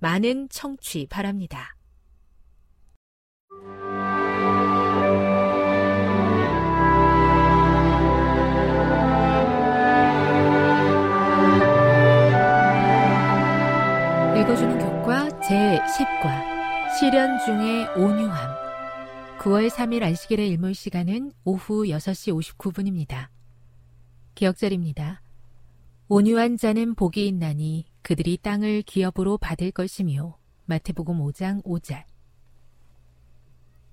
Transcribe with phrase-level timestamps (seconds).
[0.00, 1.76] 많은 청취 바랍니다.
[14.40, 18.60] 읽어주는 교과 제10과 시련 중의 온유함
[19.38, 23.28] 9월 3일 안식일의 일몰 시간은 오후 6시 59분입니다.
[24.34, 25.20] 기억절입니다.
[26.08, 32.04] 온유한 자는 복이 있나니 그들이 땅을 기업으로 받을 것이며 마태복음 5장 5절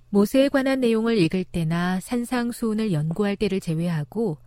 [0.09, 4.37] 모세에 관한 내용을 읽을 때나 산상수훈을 연구할 때를 제외하고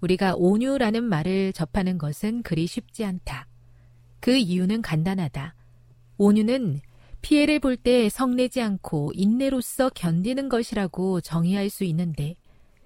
[0.00, 3.46] 우리가 온유라는 말을 접하는 것은 그리 쉽지 않다.
[4.20, 5.54] 그 이유는 간단하다.
[6.18, 6.80] 온유는
[7.22, 12.34] 피해를 볼 때 성내지 않고 인내로서 견디는 것이라고 정의할 수 있는데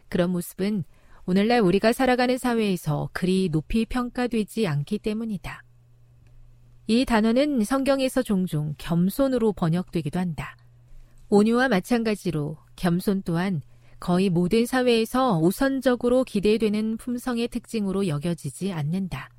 [0.09, 0.85] 그런 모습은
[1.27, 5.63] 오늘날 우리가 살아가는 사회에서 그리 높이 평가되지 않기 때문이다.
[6.91, 10.57] 이 단어는 성경에서 종종 겸손으로 번역되기도 한다.
[11.29, 13.63] 온유와 마찬가지로 겸손 또한
[14.01, 19.31] 거의 모든 사회에서 우선적으로 기대되는 품성의 특징으로 여겨지지 않는다.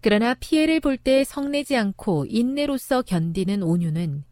[0.00, 4.24] 그러나 피해를 볼 때 성내지 않고 인내로서 견디는 온유는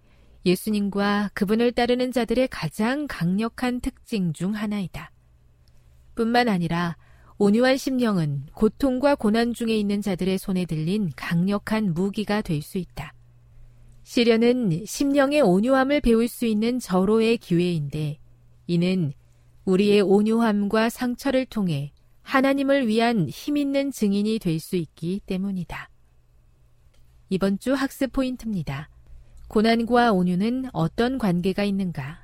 [0.46, 5.12] 예수님과 그분을 따르는 자들의 가장 강력한 특징 중 하나이다.
[6.14, 6.96] 뿐만 아니라
[7.42, 13.14] 온유한 심령은 고통과 고난 중에 있는 자들의 손에 들린 강력한 무기가 될 수 있다.
[14.02, 18.18] 시련은 심령의 온유함을 배울 수 있는 절호의 기회인데
[18.66, 19.14] 이는
[19.64, 25.88] 우리의 온유함과 상처를 통해 하나님을 위한 힘있는 증인이 될 수 있기 때문이다.
[27.30, 28.90] 이번 주 학습 포인트입니다.
[29.48, 32.20] 고난과 온유는 어떤 관계가 있는가?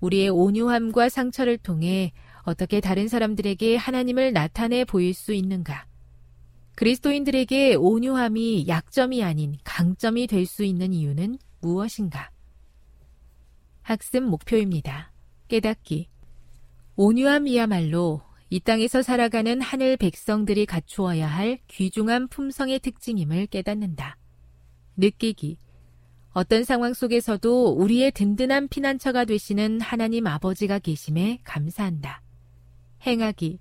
[0.00, 2.12] 우리의 온유함과 상처를 통해
[2.42, 5.86] 어떻게 다른 사람들에게 하나님을 나타내 보일 수 있는가?
[6.76, 12.30] 그리스도인들에게 온유함이 약점이 아닌 강점이 될 수 있는 이유는 무엇인가?
[13.82, 15.12] 학습 목표입니다.
[15.48, 16.08] 깨닫기.
[16.96, 24.16] 온유함이야말로 이 땅에서 살아가는 하늘 백성들이 갖추어야 할 귀중한 품성의 특징임을 깨닫는다.
[24.96, 25.58] 느끼기.
[26.32, 32.22] 어떤 상황 속에서도 우리의 든든한 피난처가 되시는 하나님 아버지가 계심에 감사한다.
[33.06, 33.58] 행하기.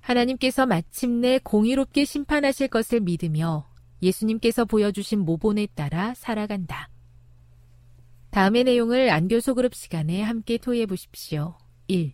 [0.00, 3.68] 하나님께서 마침내 공의롭게 심판하실 것을 믿으며
[4.02, 6.90] 예수님께서 보여주신 모본에 따라 살아간다.
[8.30, 11.56] 다음의 내용을 안교소 그룹 시간에 함께 토의해 보십시오.
[11.88, 12.12] 1.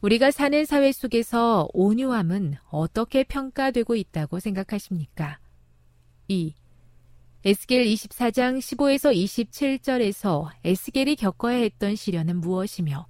[0.00, 5.38] 우리가 사는 사회 속에서 온유함은 어떻게 평가되고 있다고 생각하십니까?
[6.28, 6.54] 2.
[7.44, 13.06] 에스겔 24장 15에서 27절에서 에스겔이 겪어야 했던 시련은 무엇이며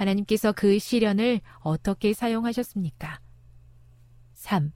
[0.00, 3.20] 하나님께서 그 시련을 어떻게 사용하셨습니까?
[4.34, 4.72] 3.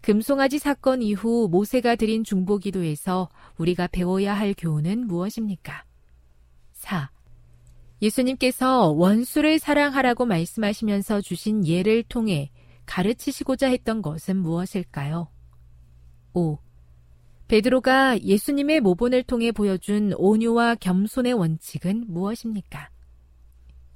[0.00, 5.84] 금송아지 사건 이후 모세가 드린 중보 기도에서 우리가 배워야 할 교훈은 무엇입니까?
[6.72, 7.10] 4.
[8.02, 12.50] 예수님께서 원수를 사랑하라고 말씀하시면서 주신 예를 통해
[12.86, 15.28] 가르치시고자 했던 것은 무엇일까요?
[16.32, 16.58] 5.
[17.48, 22.90] 베드로가 예수님의 모본을 통해 보여준 온유와 겸손의 원칙은 무엇입니까?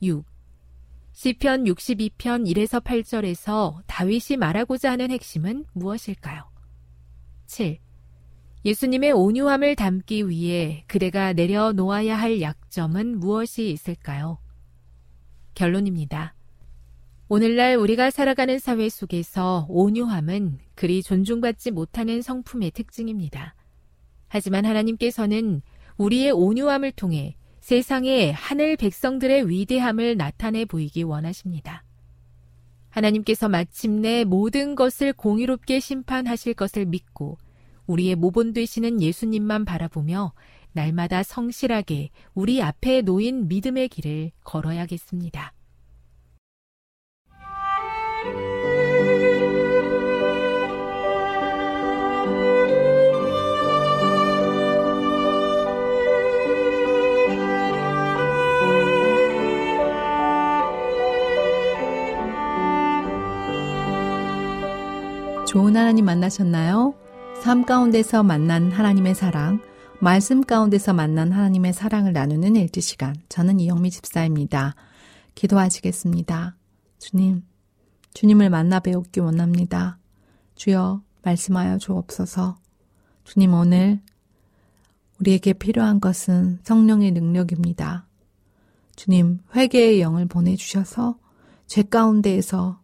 [0.03, 0.31] 6.
[1.12, 6.50] 시편 62편 1에서 8절에서 다윗이 말하고자 하는 핵심은 무엇일까요?
[7.47, 7.79] 7.
[8.64, 14.38] 예수님의 온유함을 담기 위해 그대가 내려놓아야 할 약점은 무엇이 있을까요?
[15.55, 16.35] 결론입니다.
[17.29, 23.55] 오늘날 우리가 살아가는 사회 속에서 온유함은 그리 존중받지 못하는 성품의 특징입니다.
[24.29, 25.61] 하지만 하나님께서는
[25.99, 31.85] 우리의 온유함을 통해 세상에 하늘 백성들의 위대함을 나타내 보이기 원하십니다.
[32.91, 37.38] 하나님께서 마침내 모든 것을 공의롭게 심판하실 것을 믿고
[37.87, 40.32] 우리의 모본 되시는 예수님만 바라보며
[40.73, 45.53] 날마다 성실하게 우리 앞에 놓인 믿음의 길을 걸어야겠습니다.
[65.52, 66.94] 좋은 하나님 만나셨나요?
[67.43, 69.60] 삶 가운데서 만난 하나님의 사랑,
[70.00, 73.14] 말씀 가운데서 만난 하나님의 사랑을 나누는 일지 시간.
[73.28, 74.75] 저는 이영미 집사입니다.
[75.34, 76.56] 기도하시겠습니다.
[76.99, 77.44] 주님,
[78.14, 79.99] 주님을 만나 배우기 원합니다.
[80.54, 82.56] 주여, 말씀하여 주옵소서.
[83.25, 84.00] 주님, 오늘
[85.20, 88.06] 우리에게 필요한 것은 성령의 능력입니다.
[88.96, 91.19] 주님, 회개의 영을 보내주셔서
[91.66, 92.81] 죄 가운데에서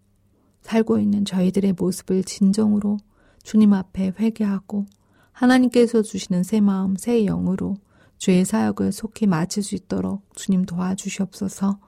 [0.68, 2.98] 살고 있는 저희들의 모습을 진정으로
[3.42, 4.84] 주님 앞에 회개하고
[5.32, 7.76] 하나님께서 주시는 새 마음, 새 영으로
[8.18, 11.78] 주의 사역을 속히 마칠 수 있도록 주님 도와주시옵소서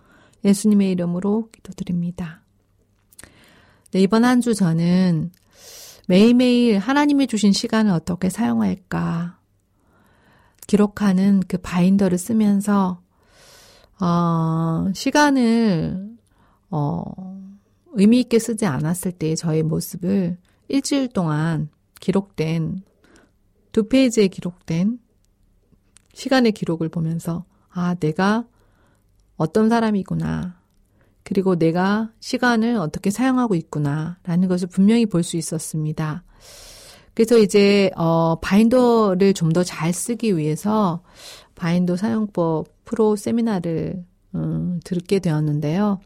[0.46, 2.40] 예수님의 이름으로 기도드립니다.
[3.90, 5.30] 네, 이번 한 주 저는
[6.08, 9.38] 매일매일 하나님이 주신 시간을 어떻게 사용할까
[10.66, 13.02] 기록하는 그 바인더를 쓰면서
[14.00, 16.16] 어, 시간을
[16.70, 17.39] 어,
[17.94, 20.38] 의미 있게 쓰지 않았을 때의 저의 모습을
[20.68, 21.68] 일주일 동안
[22.00, 22.82] 기록된
[23.72, 24.98] 두 페이지에 기록된
[26.14, 28.44] 시간의 기록을 보면서 아, 내가
[29.36, 30.58] 어떤 사람이구나.
[31.22, 34.18] 그리고 내가 시간을 어떻게 사용하고 있구나.
[34.24, 36.24] 라는 것을 분명히 볼 수 있었습니다.
[37.14, 41.02] 그래서 이제, 어, 바인더를 좀 더 잘 쓰기 위해서
[41.54, 44.04] 바인더 사용법 프로 세미나를,
[44.34, 46.00] 음, 듣게 되었는데요.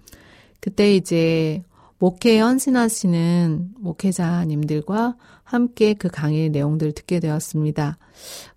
[0.61, 1.63] 그때 이제
[2.05, 7.97] 목회에 헌신하시는 목회자님들과 함께 그 강의 내용들을 듣게 되었습니다.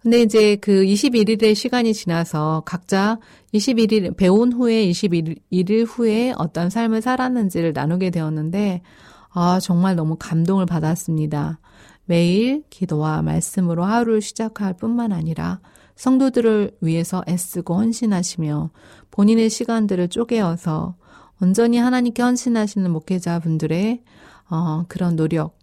[0.02, 3.20] 근데 이제 그 21일의 시간이 지나서 각자
[3.54, 8.82] 21일, 배운 후에 21일 후에 어떤 삶을 살았는지를 나누게 되었는데,
[9.30, 11.62] 아, 정말 너무 감동을 받았습니다.
[12.04, 15.62] 매일 기도와 말씀으로 하루를 시작할 뿐만 아니라
[15.96, 18.72] 성도들을 위해서 애쓰고 헌신하시며
[19.10, 20.96] 본인의 시간들을 쪼개어서
[21.42, 24.04] 온전히 하나님께 헌신하시는 목회자분들의
[24.50, 25.58] 어, 그런 노력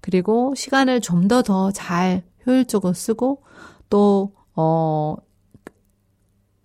[0.00, 3.42] 그리고 시간을 좀 더 더 잘 효율적으로 쓰고
[3.90, 5.16] 또 어,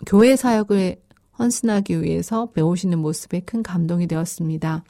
[0.06, 1.02] 교회 사역을
[1.38, 4.84] 헌신하기 위해서 배우시는 모습에 큰 감동이 되었습니다.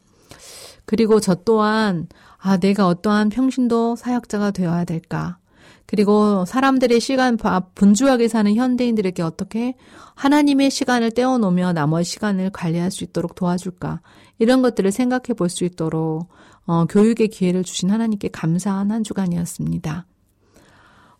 [0.86, 2.07] 그리고 저 또한
[2.38, 5.38] 아 내가 어떠한 평신도 사역자가 되어야 될까?
[5.86, 7.38] 그리고 사람들의 시간
[7.75, 9.75] 분주하게 사는 현대인들에게 어떻게
[10.15, 14.01] 하나님의 시간을 떼어놓으며 나머지 시간을 관리할 수 있도록 도와줄까
[14.39, 16.30] 이런 것들을 생각해 볼 수 있도록
[16.65, 20.08] 어, 교육의 기회를 주신 하나님께 감사한 한 주간이었습니다.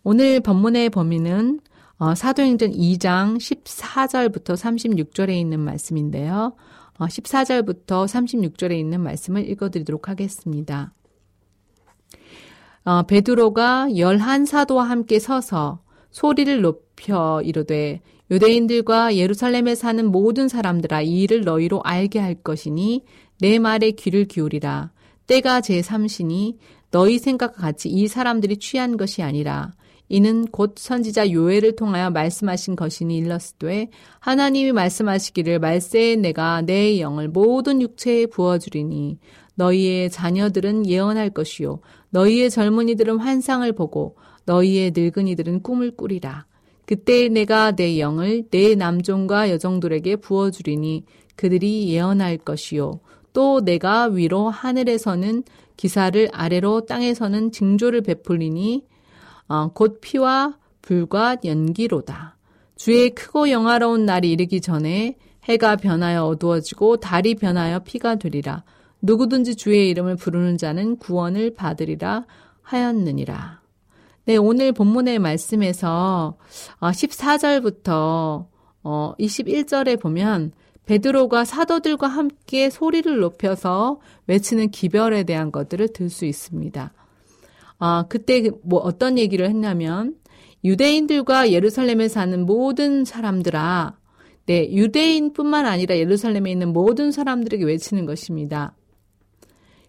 [0.02, 1.60] 오늘 본문의 범위는
[1.98, 6.54] 어, 사도행전 2장 14절부터 36절에 있는 말씀인데요.
[6.98, 10.92] 어, 14절부터 36절에 있는 말씀을 읽어드리도록 하겠습니다.
[12.86, 15.80] 어, 베드로가 열한 사도와 함께 서서
[16.12, 18.00] 소리를 높여 이르되
[18.30, 23.02] 유대인들과 예루살렘에 사는 모든 사람들아 이 일을 너희로 알게 할 것이니
[23.40, 24.92] 내 말에 귀를 기울이라.
[25.26, 26.58] 때가 제 삼시니
[26.92, 29.72] 너희 생각과 같이 이 사람들이 취한 것이 아니라
[30.08, 33.90] 이는 곧 선지자 요엘을 통하여 말씀하신 것이니 일렀으되
[34.20, 39.18] 하나님이 말씀하시기를 말세에 내가 내 영을 모든 육체에 부어 주리니
[39.56, 46.46] 너희의 자녀들은 예언할 것이요 너희의 젊은이들은 환상을 보고 너희의 늙은이들은 꿈을 꾸리라.
[46.86, 53.00] 그때 내가 내 영을 내 남종과 여종들에게 부어주리니 그들이 예언할 것이요.
[53.32, 55.42] 또 내가 위로 하늘에서는
[55.76, 58.84] 기사를 아래로 땅에서는 징조를 베풀리니
[59.48, 62.36] 어, 곧 피와 불과 연기로다.
[62.76, 68.64] 주의 크고 영화로운 날이 이르기 전에 해가 변하여 어두워지고 달이 변하여 피가 되리라.
[69.06, 72.26] 누구든지 주의 이름을 부르는 자는 구원을 받으리라
[72.62, 73.60] 하였느니라.
[74.26, 76.36] 네, 오늘 본문의 말씀에서
[76.80, 78.46] 14절부터
[78.82, 80.52] 21절에 보면
[80.86, 86.92] 베드로가 사도들과 함께 소리를 높여서 외치는 기별에 대한 것들을 들 수 있습니다.
[87.78, 90.14] 아, 그때 뭐 어떤 얘기를 했냐면
[90.64, 93.96] 유대인들과 예루살렘에 사는 모든 사람들아,
[94.46, 98.75] 네, 유대인뿐만 아니라 예루살렘에 있는 모든 사람들에게 외치는 것입니다.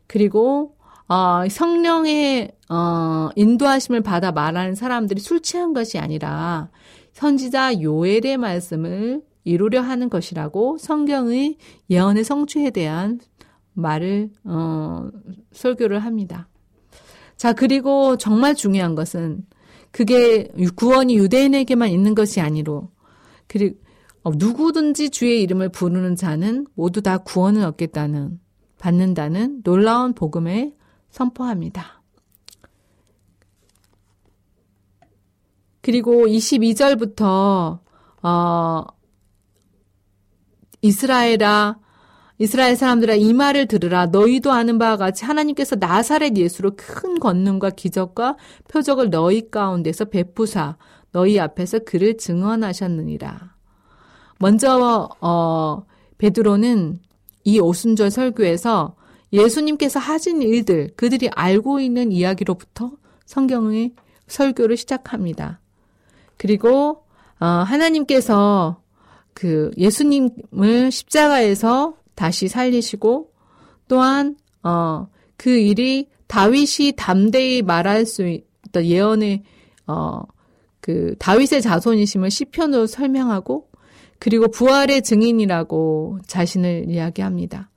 [0.07, 0.75] 그리고
[1.07, 6.69] 어, 성령의 어, 인도하심을 받아 말하는 사람들이 술 취한 것이 아니라
[7.13, 11.57] 선지자 요엘의 말씀을 이루려 하는 것이라고 성경의
[11.89, 13.19] 예언의 성취에 대한
[13.73, 15.09] 말을 어,
[15.53, 16.49] 설교를 합니다.
[17.37, 19.45] 자 그리고 정말 중요한 것은
[19.91, 22.89] 그게 구원이 유대인에게만 있는 것이 아니로
[23.47, 23.77] 그리고
[24.23, 28.39] 어, 누구든지 주의 이름을 부르는 자는 모두 다 구원을 얻겠다는
[28.77, 30.73] 받는다는 놀라운 복음에
[31.09, 32.01] 선포합니다.
[35.81, 37.79] 그리고 22절부터
[38.23, 38.83] 어
[40.81, 41.77] 이스라엘아
[42.39, 48.35] 이스라엘 사람들아 이 말을 들으라 너희도 아는 바와 같이 하나님께서 나사렛 예수로 큰 권능과 기적과
[48.67, 50.77] 표적을 너희 가운데서 베푸사
[51.11, 53.55] 너희 앞에서 그를 증언하셨느니라.
[54.39, 55.85] 먼저 어
[56.17, 56.99] 베드로는
[57.47, 58.97] 이 오순절 설교에서
[59.31, 62.91] 예수님께서 하신 일들, 그들이 알고 있는 이야기로부터
[63.25, 63.93] 성경의
[64.27, 65.61] 설교를 시작합니다.
[66.35, 67.05] 그리고
[67.39, 68.81] 어, 하나님께서
[69.33, 73.31] 그 예수님을 십자가에서 다시 살리시고
[73.87, 79.43] 또한 어, 그 일이 다윗이 담대히 말할 수 있던 예언의
[79.87, 80.21] 어,
[80.81, 83.66] 그 다윗의 자손이심을 시편으로 설명하고
[84.19, 87.69] 그리고 부활의 증인이라고 자신을 이야기합니다.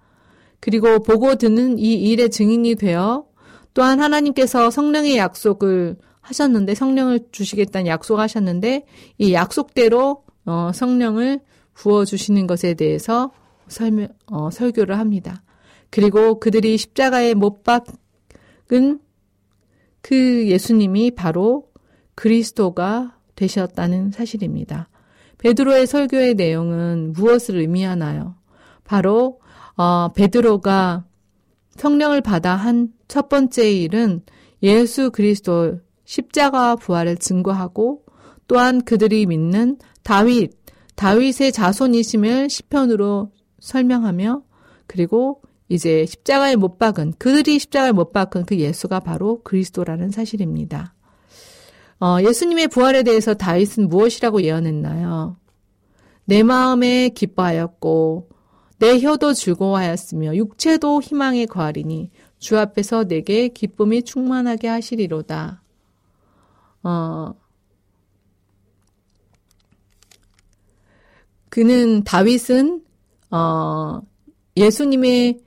[0.60, 3.26] 그리고 보고 듣는 이 일의 증인이 되어
[3.72, 8.84] 또한 하나님께서 성령의 약속을 하셨는데 성령을 주시겠다는 약속하셨는데
[9.18, 11.40] 이 약속대로 어, 성령을
[11.74, 13.32] 부어 주시는 것에 대해서
[13.68, 15.42] 설명 어, 설교를 합니다.
[15.88, 19.00] 그리고 그들이 십자가에 못 박은
[20.02, 21.68] 그 예수님이 바로
[22.14, 24.89] 그리스도가 되셨다는 사실입니다.
[25.40, 28.36] 베드로의 설교의 내용은 무엇을 의미하나요?
[28.84, 29.40] 바로
[29.76, 31.04] 어, 베드로가
[31.76, 34.22] 성령을 받아 한 첫 번째 일은
[34.62, 38.04] 예수 그리스도 십자가 부활을 증거하고
[38.46, 40.52] 또한 그들이 믿는 다윗,
[40.94, 44.44] 다윗의 자손이심을 시편으로 설명하며
[44.86, 50.94] 그리고 이제 십자가에 못 박은 그들이 십자가에 못 박은 그 예수가 바로 그리스도라는 사실입니다.
[52.00, 55.36] 어, 예수님의 부활에 대해서 다윗은 무엇이라고 예언했나요?
[56.24, 58.30] 내 마음에 기뻐하였고
[58.78, 65.62] 내 혀도 즐거워하였으며 육체도 희망의 과리니 주 앞에서 내게 기쁨이 충만하게 하시리로다.
[66.82, 67.34] 어,
[71.50, 72.84] 그는 다윗은
[73.30, 74.00] 어,
[74.56, 75.40] 예수님의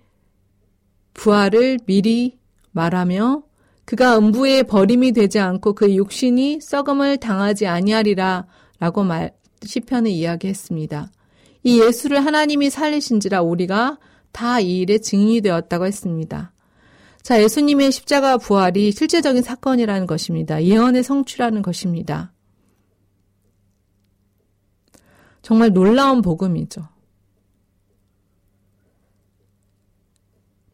[1.15, 2.37] 부활을 미리
[2.71, 3.43] 말하며
[3.85, 8.45] 그가 음부에 버림이 되지 않고 그 육신이 썩음을 당하지 아니하리라
[8.79, 9.31] 라고 말
[9.63, 11.11] 시편을 이야기했습니다.
[11.63, 13.97] 이 예수를 하나님이 살리신지라 우리가
[14.33, 16.51] 다 이 일의 증인이 되었다고 했습니다.
[17.21, 20.61] 자, 예수님의 십자가 부활이 실제적인 사건이라는 것입니다.
[20.61, 22.33] 예언의 성취라는 것입니다.
[25.41, 26.81] 정말 놀라운 복음이죠.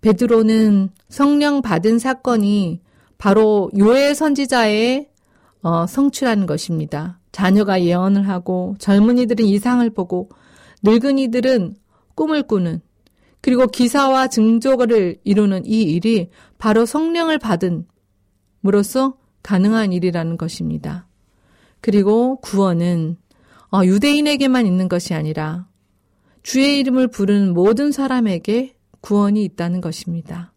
[0.02, 2.82] 베드로는 성령 받은 사건이
[3.20, 5.10] 바로 요엘 선지자의
[5.62, 7.20] 어, 성취라는 것입니다.
[7.32, 10.30] 자녀가 예언을 하고 젊은이들은 이상을 보고
[10.84, 11.76] 늙은이들은
[12.16, 12.82] 꿈을 꾸는
[13.42, 17.86] 그리고 기사와 증조를 이루는 이 일이 바로 성령을 받은
[18.66, 21.08] 으로써 가능한 일이라는 것입니다.
[21.82, 23.18] 그리고 구원은
[23.72, 25.68] 어, 유대인에게만 있는 것이 아니라
[26.42, 30.54] 주의 이름을 부르는 모든 사람에게 구원이 있다는 것입니다.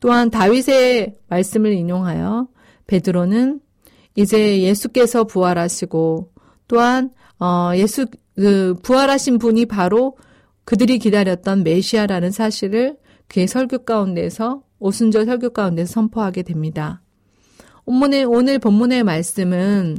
[0.00, 2.48] 또한 다윗의 말씀을 인용하여
[2.86, 3.60] 베드로는
[4.14, 6.32] 이제 예수께서 부활하시고
[6.66, 10.16] 또한 어 예수 그 부활하신 분이 바로
[10.64, 12.96] 그들이 기다렸던 메시아라는 사실을
[13.28, 17.02] 그의 설교 가운데서 오순절 설교 가운데서 선포하게 됩니다.
[17.84, 19.98] 오늘 오늘 본문의 말씀은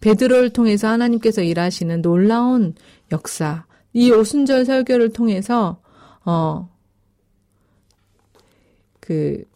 [0.00, 2.74] 베드로를 통해서 하나님께서 일하시는 놀라운
[3.12, 5.80] 역사, 이 오순절 설교를 통해서
[6.24, 6.68] 어
[9.10, 9.50] 그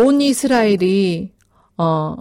[0.00, 1.32] 온 이스라엘이
[1.76, 2.16] 어,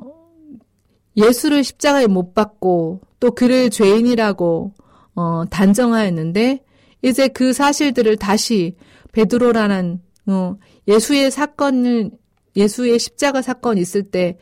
[1.16, 4.74] 예수를 십자가에 못 박고 또 그를 죄인이라고
[5.16, 6.64] 어, 단정하였는데
[7.02, 8.76] 이제 그 사실들을 다시
[9.12, 12.12] 베드로라는 어, 예수의 사건을
[12.56, 14.38] 예수의 십자가 사건 있을 때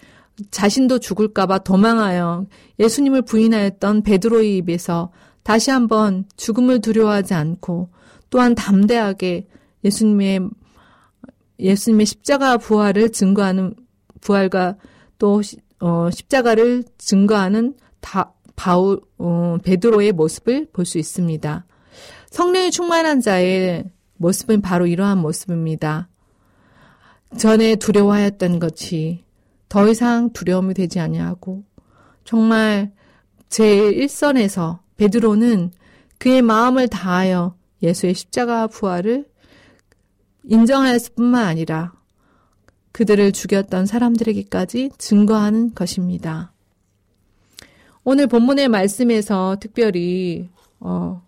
[0.51, 2.45] 자신도 죽을까봐 도망하여
[2.79, 5.11] 예수님을 부인하였던 베드로의 입에서
[5.43, 7.89] 다시 한번 죽음을 두려워하지 않고
[8.29, 9.47] 또한 담대하게
[9.83, 10.49] 예수님의
[11.59, 13.73] 예수님의 십자가 부활을 증거하는
[14.21, 14.75] 부활과
[15.17, 15.41] 또
[15.79, 21.65] 어, 십자가를 증거하는 다, 바울 어, 베드로의 모습을 볼 수 있습니다.
[22.31, 23.85] 성령이 충만한 자의
[24.17, 26.09] 모습은 바로 이러한 모습입니다.
[27.37, 29.23] 전에 두려워하였던 것이
[29.69, 31.63] 더 이상 두려움이 되지 아니하고
[32.23, 32.91] 정말
[33.49, 35.71] 제 일선에서 베드로는
[36.17, 39.25] 그의 마음을 다하여 예수의 십자가 부활을
[40.47, 41.93] 인정하였을 뿐만 아니라
[42.91, 46.51] 그들을 죽였던 사람들에게까지 증거하는 것입니다.
[48.03, 50.49] 오늘 본문의 말씀에서 특별히
[50.79, 51.21] 어,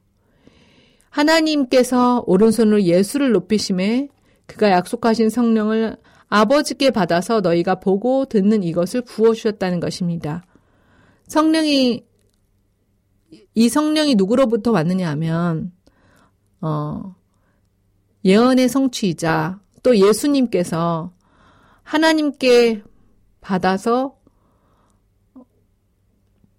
[1.10, 4.08] 하나님께서 오른손으로 예수를 높이심에
[4.46, 5.98] 그가 약속하신 성령을
[6.30, 10.44] 아버지께 받아서 너희가 보고 듣는 이것을 부어주셨다는 것입니다.
[11.28, 12.04] 성령이
[13.56, 15.72] 이 성령이 누구로부터 왔느냐 하면
[16.62, 17.16] 어,
[18.26, 21.12] 예언의 성취이자 또 예수님께서
[21.84, 22.84] 하나님께
[23.42, 24.16] 받아서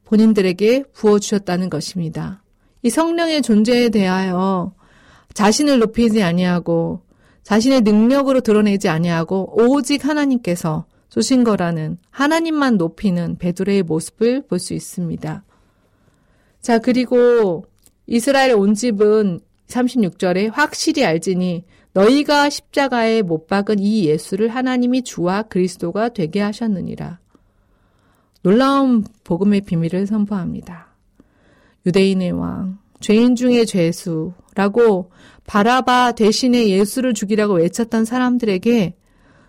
[0.04, 2.42] 본인들에게 부어주셨다는 것입니다.
[2.82, 4.74] 이 성령의 존재에 대하여
[5.34, 7.02] 자신을 높이지 아니하고
[7.42, 15.44] 자신의 능력으로 드러내지 아니하고 오직 하나님께서 주신 거라는 하나님만 높이는 베드로의 모습을 볼 수 있습니다.
[16.60, 17.64] 자, 그리고
[18.06, 19.40] 이스라엘 온 집은
[19.70, 27.18] 36절에 확실히 알지니 너희가 십자가에 못 박은 이 예수를 하나님이 주와 그리스도가 되게 하셨느니라.
[28.42, 30.94] 놀라운 복음의 비밀을 선포합니다.
[31.86, 35.10] 유대인의 왕, 죄인 중의 죄수라고
[35.46, 38.94] 바라바 대신에 예수를 죽이라고 외쳤던 사람들에게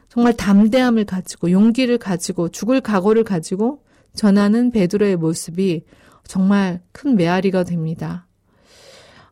[0.10, 5.84] 정말 담대함을 가지고 용기를 가지고 죽을 각오를 가지고 전하는 베드로의 모습이
[6.26, 8.28] 정말 큰 메아리가 됩니다.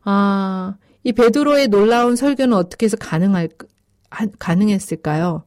[0.04, 3.48] 아, 이 베드로의 놀라운 설교는 어떻게 해서 가능할
[4.38, 5.44] 가능했을까요?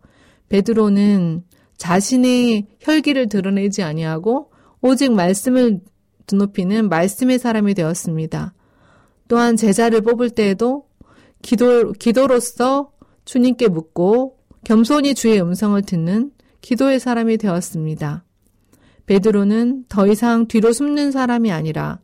[0.50, 1.44] 베드로는
[1.78, 5.82] 자신의 혈기를 드러내지 아니하고 오직 말씀을
[6.28, 8.54] 드높이는 말씀의 사람이 되었습니다.
[9.28, 10.88] 또한 제자를 뽑을 때에도
[11.42, 12.92] 기도, 기도로서
[13.26, 18.24] 주님께 묻고 겸손히 주의 음성을 듣는 기도의 사람이 되었습니다.
[19.06, 22.00] 베드로는 더 이상 뒤로 숨는 사람이 아니라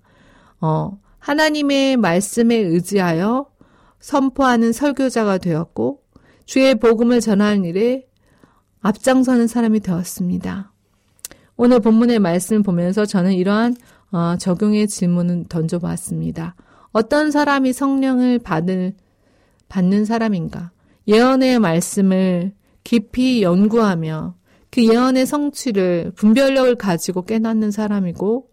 [0.60, 3.48] 어, 하나님의 말씀에 의지하여
[4.00, 6.02] 선포하는 설교자가 되었고
[6.46, 8.08] 주의 복음을 전하는 일에
[8.82, 10.72] 앞장서는 사람이 되었습니다.
[11.58, 13.76] 오늘 본문의 말씀을 보면서 저는 이러한
[14.12, 16.56] 어, 적용의 질문을 던져봤습니다.
[16.92, 18.94] 어떤 사람이 성령을 받을,
[19.68, 20.72] 받는 사람인가?
[21.08, 22.54] 예언의 말씀을
[22.84, 24.36] 깊이 연구하며
[24.72, 28.50] 그 예언의 성취를 분별력을 가지고 깨닫는 사람이고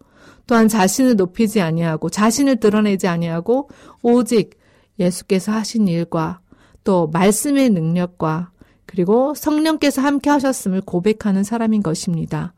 [0.47, 3.69] 또한 자신을 높이지 아니하고 자신을 드러내지 아니하고
[4.01, 4.57] 오직
[4.97, 6.39] 예수께서 하신 일과
[6.83, 8.51] 또 말씀의 능력과
[8.85, 12.53] 그리고 성령께서 함께 하셨음을 고백하는 사람인 것입니다.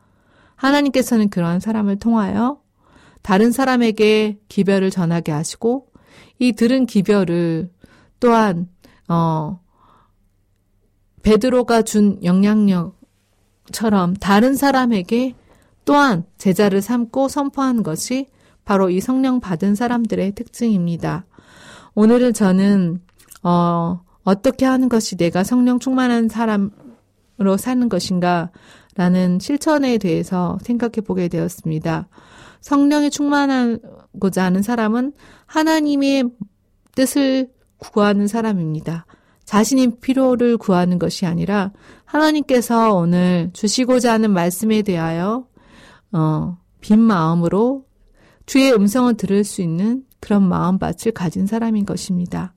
[0.54, 2.60] 하나님께서는 그러한 사람을 통하여
[3.22, 5.88] 다른 사람에게 기별을 전하게 하시고
[6.38, 7.70] 이 들은 기별을
[8.20, 8.68] 또한
[9.08, 9.60] 어
[11.22, 15.34] 베드로가 준 영향력처럼 다른 사람에게
[15.84, 18.26] 또한 제자를 삼고 선포하는 것이
[18.64, 21.26] 바로 이 성령 받은 사람들의 특징입니다.
[21.94, 23.00] 오늘은 저는
[23.42, 28.50] 어 어떻게 하는 것이 내가 성령 충만한 사람으로 사는 것인가
[28.96, 32.08] 라는 실천에 대해서 생각해 보게 되었습니다.
[32.60, 35.12] 성령이 충만하고자 하는 사람은
[35.46, 36.24] 하나님의
[36.94, 39.06] 뜻을 구하는 사람입니다.
[39.44, 41.72] 자신의 필요를 구하는 것이 아니라
[42.04, 45.46] 하나님께서 오늘 주시고자 하는 말씀에 대하여
[46.12, 47.86] 어, 빈 마음으로
[48.46, 52.54] 주의 음성을 들을 수 있는 그런 마음밭을 가진 사람인 것입니다.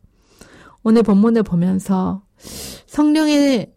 [0.84, 2.24] 오늘 본문을 보면서
[2.88, 3.74] 성령의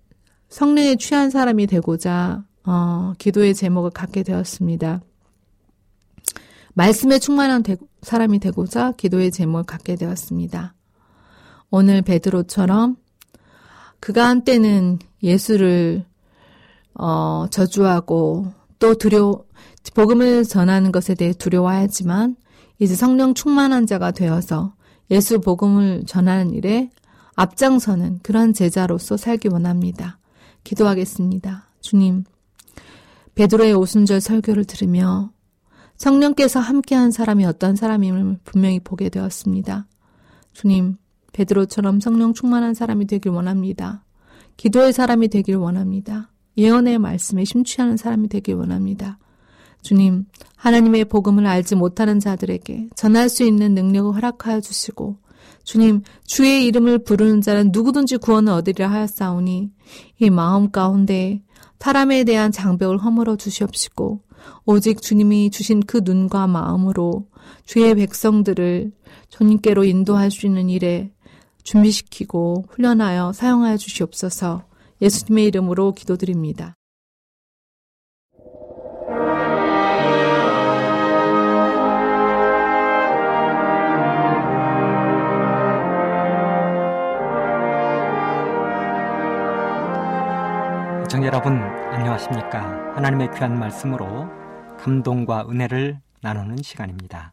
[0.49, 5.01] 성령에 취한 사람이 되고자 어, 기도의 제목을 갖게 되었습니다.
[6.75, 10.75] 말씀에 충만한 되, 사람이 되고자 기도의 제목을 갖게 되었습니다.
[11.71, 12.97] 오늘 베드로처럼
[14.01, 16.05] 그가 한때는 예수를
[16.95, 19.43] 어, 저주하고 또 두려
[19.93, 22.37] 복음을 전하는 것에 대해 두려워하지만
[22.79, 24.75] 이제 성령 충만한 자가 되어서
[25.11, 26.91] 예수 복음을 전하는 일에
[27.35, 30.19] 앞장서는 그런 제자로서 살기 원합니다.
[30.65, 31.69] 기도하겠습니다.
[31.81, 32.25] 주님,
[33.35, 35.31] 베드로의 오순절 설교를 들으며
[35.97, 39.87] 성령께서 함께한 사람이 어떤 사람임을 분명히 보게 되었습니다.
[40.53, 40.97] 주님,
[41.33, 44.03] 베드로처럼 성령 충만한 사람이 되길 원합니다.
[44.57, 46.31] 기도의 사람이 되길 원합니다.
[46.57, 49.19] 예언의 말씀에 심취하는 사람이 되길 원합니다.
[49.83, 55.17] 주님, 하나님의 복음을 알지 못하는 자들에게 전할 수 있는 능력을 허락하여 주시고,
[55.65, 59.71] 주님, 주의 이름을 부르는 자는 누구든지 구원을 얻으리라 하였사오니,
[60.19, 61.43] 이 마음 가운데
[61.79, 64.21] 사람에 대한 장벽을 허물어 주시옵시고,
[64.65, 67.29] 오직 주님이 주신 그 눈과 마음으로
[67.65, 68.93] 주의 백성들을
[69.29, 71.13] 주님께로 인도할 수 있는 일에
[71.63, 74.65] 준비시키고 훈련하여 사용하여 주시옵소서
[75.03, 76.75] 예수님의 이름으로 기도드립니다.
[91.17, 92.95] 시청자 여러분 안녕하십니까?
[92.95, 94.29] 하나님의 귀한 말씀으로
[94.77, 97.33] 감동과 은혜를 나누는 시간입니다.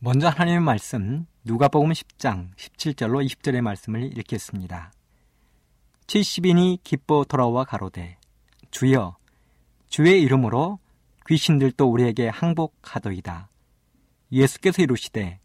[0.00, 4.90] 먼저 하나님의 말씀 누가복음 10장 17절로 20절의 말씀을 읽겠습니다.
[6.08, 8.16] 70인이 기뻐 돌아와 가로되
[8.72, 9.16] 주여
[9.88, 10.80] 주의 이름으로
[11.28, 13.48] 귀신들도 우리에게 항복하더이다.
[14.32, 15.38] 예수께서 이르시되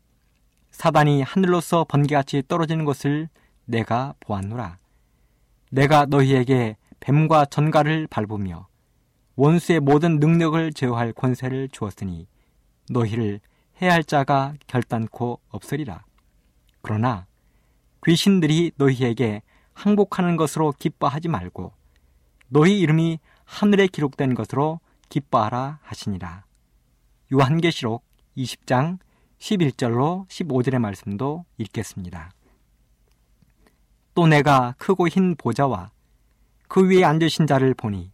[0.72, 3.30] 사단이 하늘로서 번개같이 떨어지는 것을
[3.66, 4.80] 내가 보았노라
[5.74, 8.68] 내가 너희에게 뱀과 전갈을 밟으며
[9.36, 12.28] 원수의 모든 능력을 제어할 권세를 주었으니
[12.92, 13.40] 너희를
[13.82, 16.06] 해할 자가 결단코 없으리라.
[16.84, 17.26] 그러나
[18.06, 19.42] 귀신들이 너희에게
[19.74, 21.74] 항복하는 것으로 기뻐하지 말고
[22.50, 26.46] 너희 이름이 하늘에 기록된 것으로 기뻐하라 하시니라.
[27.34, 28.04] 요한계시록
[28.38, 29.00] 20장
[29.40, 32.32] 11절로 15절의 말씀도 읽겠습니다.
[34.13, 35.91] 또 내가 크고 흰 보좌와
[36.67, 38.12] 그 위에 앉으신 자를 보니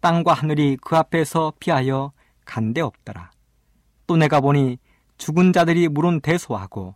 [0.00, 2.12] 땅과 하늘이 그 앞에서 피하여
[2.44, 3.30] 간데 없더라.
[4.06, 4.78] 또 내가 보니
[5.18, 6.94] 죽은 자들이 물은 대소하고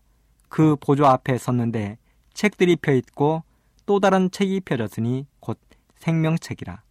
[0.49, 1.99] 그 보좌 앞에 섰는데
[2.33, 3.45] 책들이 펴 있고
[3.87, 5.59] 또 다른 책이 펴졌으니 곧
[5.97, 6.83] 생명책이라.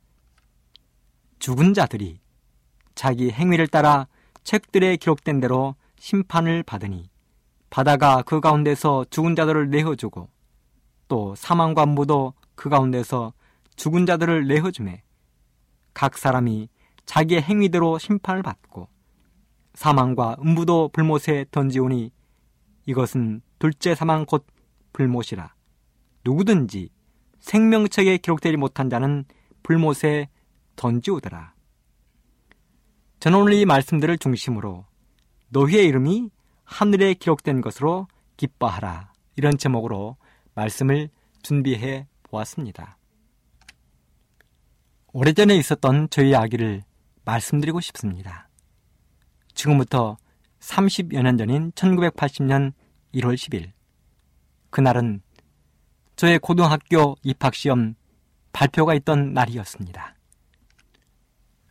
[1.40, 2.20] 죽은 자들이
[2.96, 4.08] 자기 행위를 따라
[4.44, 7.10] 책들에 기록된 대로 심판을 받으니
[7.70, 10.30] 바다가 그 가운데서 죽은 자들을 내어주고
[11.08, 13.34] 또 사망과 무도 그 가운데서
[13.76, 15.04] 죽은 자들을 내어주매
[15.94, 16.70] 각 사람이
[17.06, 18.88] 자기의 행위대로 심판을 받고
[19.74, 22.12] 사망과 음부도 불못에 던지오니
[22.86, 24.46] 이것은 둘째 사망 곧
[24.94, 25.54] 불못이라
[26.26, 26.90] 누구든지
[27.40, 29.26] 생명책에 기록되지 못한 자는
[29.64, 30.30] 불못에
[30.76, 31.54] 던지오더라.
[33.20, 34.86] 저는 오늘 이 말씀들을 중심으로
[35.50, 36.30] 너희의 이름이
[36.64, 40.18] 하늘에 기록된 것으로 기뻐하라 이런 제목으로
[40.56, 41.10] 말씀을
[41.42, 42.98] 준비해 보았습니다.
[45.12, 46.84] 오래전에 있었던 저희 이야기를
[47.26, 48.50] 말씀드리고 싶습니다.
[49.54, 50.18] 지금부터
[50.60, 52.74] 30여 년 전인 1980년
[53.14, 53.72] 1월 10일.
[54.70, 55.22] 그날은
[56.16, 57.96] 저의 고등학교 입학시험
[58.54, 60.16] 발표가 있던 날이었습니다.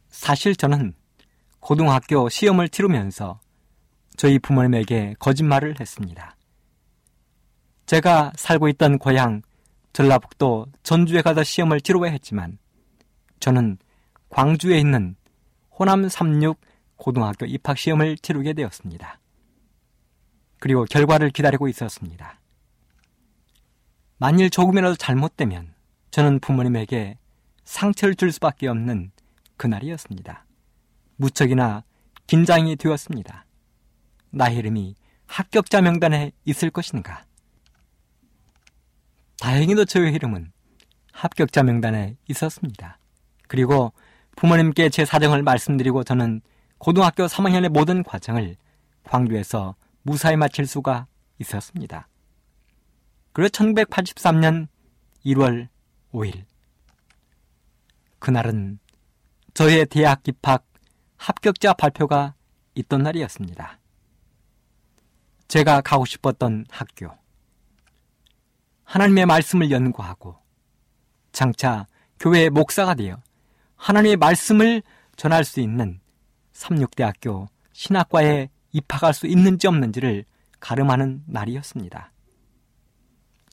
[0.09, 0.95] 사실 저는
[1.59, 3.41] 고등학교 시험을 치르면서
[4.17, 6.37] 저희 부모님에게 거짓말을 했습니다.
[7.87, 9.43] 제가 살고 있던 고향
[9.93, 12.59] 전라북도 전주에 가서 시험을 치러야 했지만
[13.41, 13.79] 저는
[14.31, 15.17] 광주에 있는
[15.71, 16.59] 호남 36
[16.97, 19.19] 고등학교 입학 시험을 치르게 되었습니다.
[20.59, 22.39] 그리고 결과를 기다리고 있었습니다.
[24.17, 25.75] 만일 조금이라도 잘못되면
[26.13, 27.19] 저는 부모님에게
[27.65, 29.11] 상처를 줄 수밖에 없는
[29.57, 30.47] 그날이었습니다.
[31.17, 31.83] 무척이나
[32.29, 33.45] 긴장이 되었습니다.
[34.31, 34.95] 나의 이름이
[35.27, 37.25] 합격자 명단에 있을 것인가?
[39.43, 40.53] 다행히도 저의 이름은
[41.11, 42.99] 합격자 명단에 있었습니다.
[43.49, 43.93] 그리고
[44.37, 46.43] 부모님께 제 사정을 말씀드리고 저는
[46.79, 48.55] 고등학교 3학년의 모든 과정을
[49.03, 51.09] 광주에서 무사히 마칠 수가
[51.41, 52.07] 있었습니다.
[53.33, 54.69] 그리고 1983년
[55.27, 55.67] 1월
[56.13, 56.45] 5일
[58.21, 58.79] 그날은
[59.55, 60.65] 저의 대학 입학
[61.17, 62.35] 합격자 발표가
[62.77, 63.81] 있던 날이었습니다.
[65.49, 67.22] 제가 가고 싶었던 학교
[68.93, 70.37] 하나님의 말씀을 연구하고
[71.33, 71.87] 장차
[72.21, 73.17] 교회의 목사가 되어
[73.77, 74.83] 하나님의 말씀을
[75.17, 75.99] 전할 수 있는
[76.53, 80.27] 삼육대학교 신학과에 입학할 수 있는지 없는지를
[80.61, 82.13] 가름하는 날이었습니다.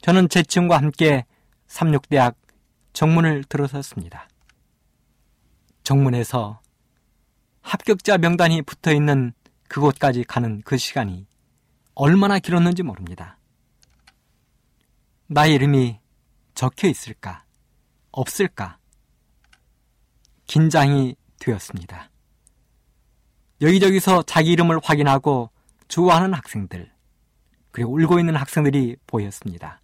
[0.02, 1.26] 저는 제 친구와 함께
[1.68, 2.36] 삼육대학
[2.92, 4.28] 정문을 들어섰습니다.
[5.84, 6.60] 정문에서
[7.62, 9.32] 합격자 명단이 붙어 있는
[9.70, 11.28] 그곳까지 가는 그 시간이
[11.96, 13.39] 얼마나 길었는지 모릅니다.
[15.32, 16.00] 나의 이름이
[16.56, 17.46] 적혀 있을까?
[18.10, 18.80] 없을까?
[20.48, 22.10] 긴장이 되었습니다.
[23.62, 25.52] 여기저기서 자기 이름을 확인하고
[25.88, 26.92] 좋아하는 학생들,
[27.70, 29.82] 그리고 울고 있는 학생들이 보였습니다.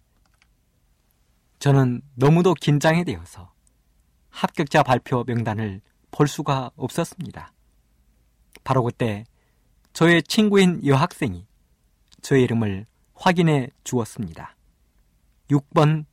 [1.60, 3.52] 저는 너무도 긴장이 되어서
[4.30, 5.80] 합격자 발표 명단을
[6.10, 7.52] 볼 수가 없었습니다.
[8.64, 9.24] 바로 그때
[9.92, 11.46] 저의 친구인 여학생이
[12.20, 14.55] 저의 이름을 확인해 주었습니다.
[15.50, 16.04] 6번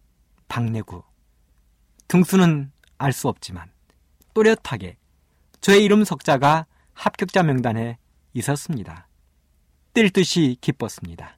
[0.47, 1.03] 박내구.
[2.07, 3.71] 등수는 알 수 없지만
[4.33, 4.97] 또렷하게
[5.61, 7.97] 저의 이름 석자가 합격자 명단에
[8.33, 9.07] 있었습니다.
[9.93, 11.37] 뛸 듯이 기뻤습니다.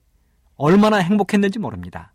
[0.58, 2.14] 얼마나 행복했는지 모릅니다.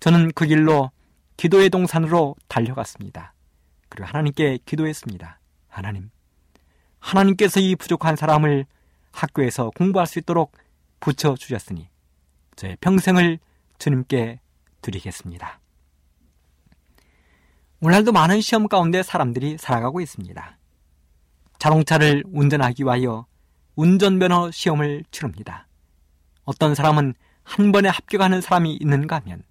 [0.00, 0.90] 저는 그 길로
[1.36, 3.34] 기도의 동산으로 달려갔습니다.
[3.88, 5.38] 그리고 하나님께 기도했습니다.
[5.68, 6.10] 하나님,
[6.98, 8.66] 하나님께서 이 부족한 사람을
[9.12, 10.52] 학교에서 공부할 수 있도록
[11.00, 11.88] 붙여주셨으니
[12.56, 13.38] 저의 평생을
[13.78, 14.40] 주님께
[14.82, 15.60] 드리겠습니다.
[17.80, 20.58] 오늘도 많은 시험 가운데 사람들이 살아가고 있습니다.
[21.58, 23.26] 자동차를 운전하기 위하여
[23.74, 25.66] 운전면허 시험을 치릅니다.
[26.44, 29.42] 어떤 사람은 한 번에 합격하는 사람이 있는가 하면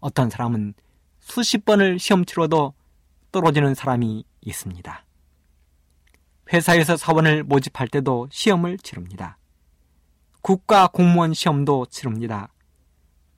[0.00, 0.74] 어떤 사람은
[1.18, 2.74] 수십 번을 시험 치러도
[3.32, 5.04] 떨어지는 사람이 있습니다.
[6.52, 9.38] 회사에서 사원을 모집할 때도 시험을 치릅니다.
[10.42, 12.48] 국가 공무원 시험도 치릅니다.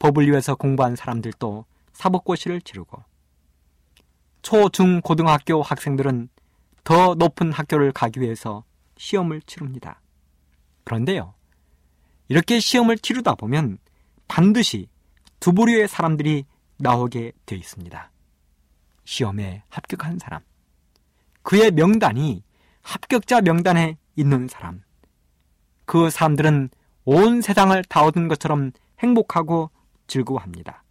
[0.02, 3.04] 법을 위해서 공부한 사람들도 사법고시를 치르고
[4.42, 6.28] 초, 중, 고등학교 학생들은
[6.82, 8.64] 더 높은 학교를 가기 위해서
[8.96, 10.00] 시험을 치릅니다.
[10.82, 11.34] 그런데요,
[12.26, 13.78] 이렇게 시험을 치르다 보면
[14.26, 14.88] 반드시
[15.38, 16.46] 두 부류의 사람들이
[16.78, 18.10] 나오게 되어 있습니다.
[19.04, 20.42] 시험에 합격한 사람.
[21.42, 22.42] 그의 명단이
[22.80, 24.82] 합격자 명단에 있는 사람.
[25.84, 26.70] 그 사람들은
[27.04, 29.70] 온 세상을 다 얻은 것처럼 행복하고
[30.12, 30.84] 즐거워합니다.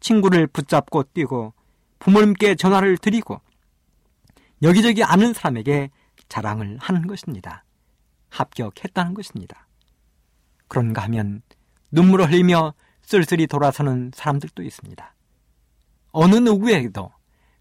[0.00, 1.52] 친구를 붙잡고 뛰고
[1.98, 3.40] 부모님께 전화를 드리고
[4.62, 5.90] 여기저기 아는 사람에게
[6.28, 7.64] 자랑을 하는 것입니다.
[8.30, 9.68] 합격했다는 것입니다.
[10.66, 11.42] 그런가 하면
[11.90, 15.14] 눈물을 흘리며 쓸쓸히 돌아서는 사람들도 있습니다.
[16.12, 17.10] 어느 누구에게도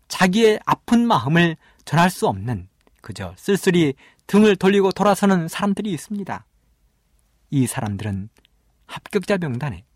[0.08, 2.69] 자기의 아픈 마음을 전할 수 없는
[3.02, 3.93] 그저 쓸쓸히
[4.26, 6.45] 등을 돌리고 돌아서는 사람들이 있습니다.
[7.52, 8.30] 이 사람들은
[8.86, 9.87] 합격자 명단에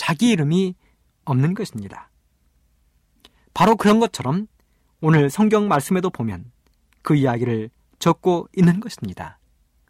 [0.00, 0.74] 자기 이름이
[1.26, 2.08] 없는 것입니다.
[3.52, 4.46] 바로 그런 것처럼
[5.02, 6.50] 오늘 성경 말씀에도 보면
[7.02, 9.38] 그 이야기를 적고 있는 것입니다.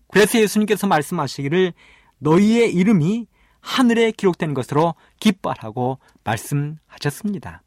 [0.09, 1.75] 그래서 예수님께서 말씀하시기를
[2.19, 3.29] 너희의 이름이
[3.61, 7.63] 하늘에 기록된 것으로 기뻐하라고 말씀하셨습니다.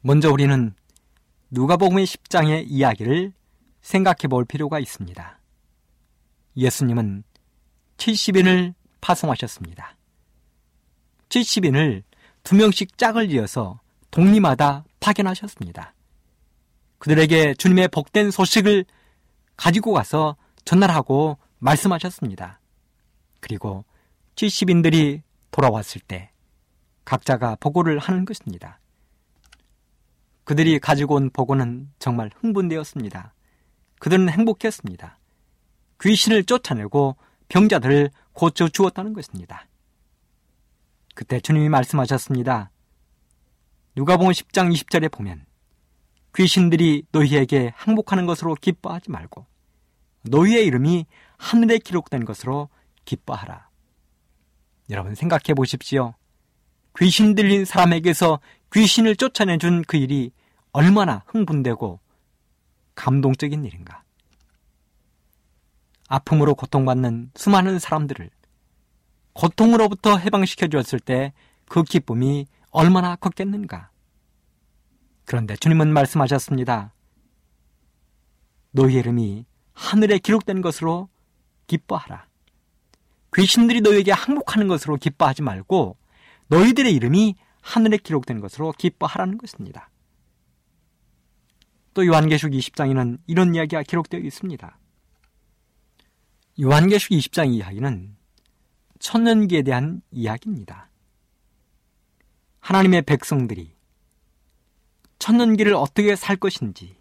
[0.00, 0.74] 먼저 우리는
[1.50, 3.32] 누가복음의 10장의 이야기를
[3.82, 5.38] 생각해 볼 필요가 있습니다.
[6.56, 7.22] 예수님은
[7.98, 9.96] 70인을 파송하셨습니다.
[11.34, 12.04] 70인을
[12.44, 15.94] 두 명씩 짝을 지어서 동리마다 파견하셨습니다.
[16.98, 18.84] 그들에게 주님의 복된 소식을
[19.56, 22.60] 가지고 가서 전달하고 말씀하셨습니다.
[23.40, 23.84] 그리고
[24.36, 26.30] 70인들이 돌아왔을 때
[27.04, 28.80] 각자가 보고를 하는 것입니다.
[30.44, 33.34] 그들이 가지고 온 보고는 정말 흥분되었습니다.
[33.98, 35.18] 그들은 행복했습니다.
[36.00, 37.16] 귀신을 쫓아내고
[37.48, 39.66] 병자들을 고쳐 주었다는 것입니다.
[41.14, 42.70] 그때 주님이 말씀하셨습니다.
[43.96, 45.46] 누가복음 10장 20절에 보면
[46.34, 49.46] 귀신들이 너희에게 항복하는 것으로 기뻐하지 말고
[50.22, 51.06] 너희의 이름이
[51.38, 52.68] 하늘에 기록된 것으로
[53.04, 53.68] 기뻐하라.
[54.90, 56.14] 여러분 생각해 보십시오.
[56.98, 58.40] 귀신 들린 사람에게서
[58.72, 60.32] 귀신을 쫓아내준 그 일이
[60.72, 62.00] 얼마나 흥분되고
[62.96, 64.02] 감동적인 일인가.
[66.08, 68.30] 아픔으로 고통받는 수많은 사람들을
[69.34, 71.32] 고통으로부터 해방시켜 주었을 때
[71.66, 73.90] 그 기쁨이 얼마나 컸겠는가.
[75.24, 76.92] 그런데 주님은 말씀하셨습니다.
[78.72, 81.08] 너희 이름이 하늘에 기록된 것으로
[81.66, 82.26] 기뻐하라.
[83.34, 85.96] 귀신들이 너희에게 항복하는 것으로 기뻐하지 말고
[86.48, 89.90] 너희들의 이름이 하늘에 기록된 것으로 기뻐하라는 것입니다.
[91.94, 94.78] 또 요한계시록 20장에는 이런 이야기가 기록되어 있습니다.
[96.60, 98.16] 요한계시록 20장 이야기는
[99.04, 100.88] 천년기에 대한 이야기입니다.
[102.60, 103.76] 하나님의 백성들이
[105.18, 106.96] 천년기를 어떻게 살 것인지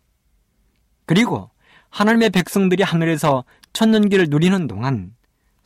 [1.05, 1.49] 그리고
[1.91, 5.15] 하나님의 백성들이 하늘에서 천년기를 누리는 동안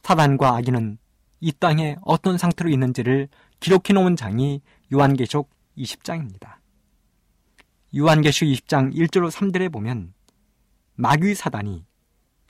[0.04, 1.00] 사단과 아기는
[1.40, 4.62] 이 땅에 어떤 상태로 있는지를 기록해 놓은 장이
[4.94, 6.58] 요한계시록 20장입니다.
[7.96, 10.14] 요한계시록 20장 1절로 3절에 보면
[10.94, 11.84] 마귀 사단이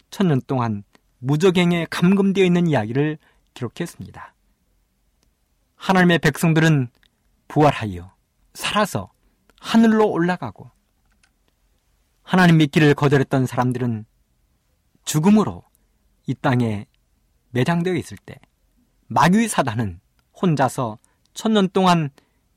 [0.10, 0.84] 천년 동안
[1.20, 3.18] 무적행에 감금되어 있는 이야기를
[3.58, 4.34] 기록했습니다.
[5.76, 6.90] 하나님의 백성들은
[7.48, 8.14] 부활하여
[8.54, 9.12] 살아서
[9.60, 10.70] 하늘로 올라가고
[12.22, 14.06] 하나님 믿기를 거절했던 사람들은
[15.06, 15.64] 죽음으로
[16.28, 16.86] 이 땅에
[17.52, 18.40] 매장되어 있을 때
[19.08, 20.02] 마귀 사단은
[20.40, 21.00] 혼자서
[21.34, 22.10] 천년 동안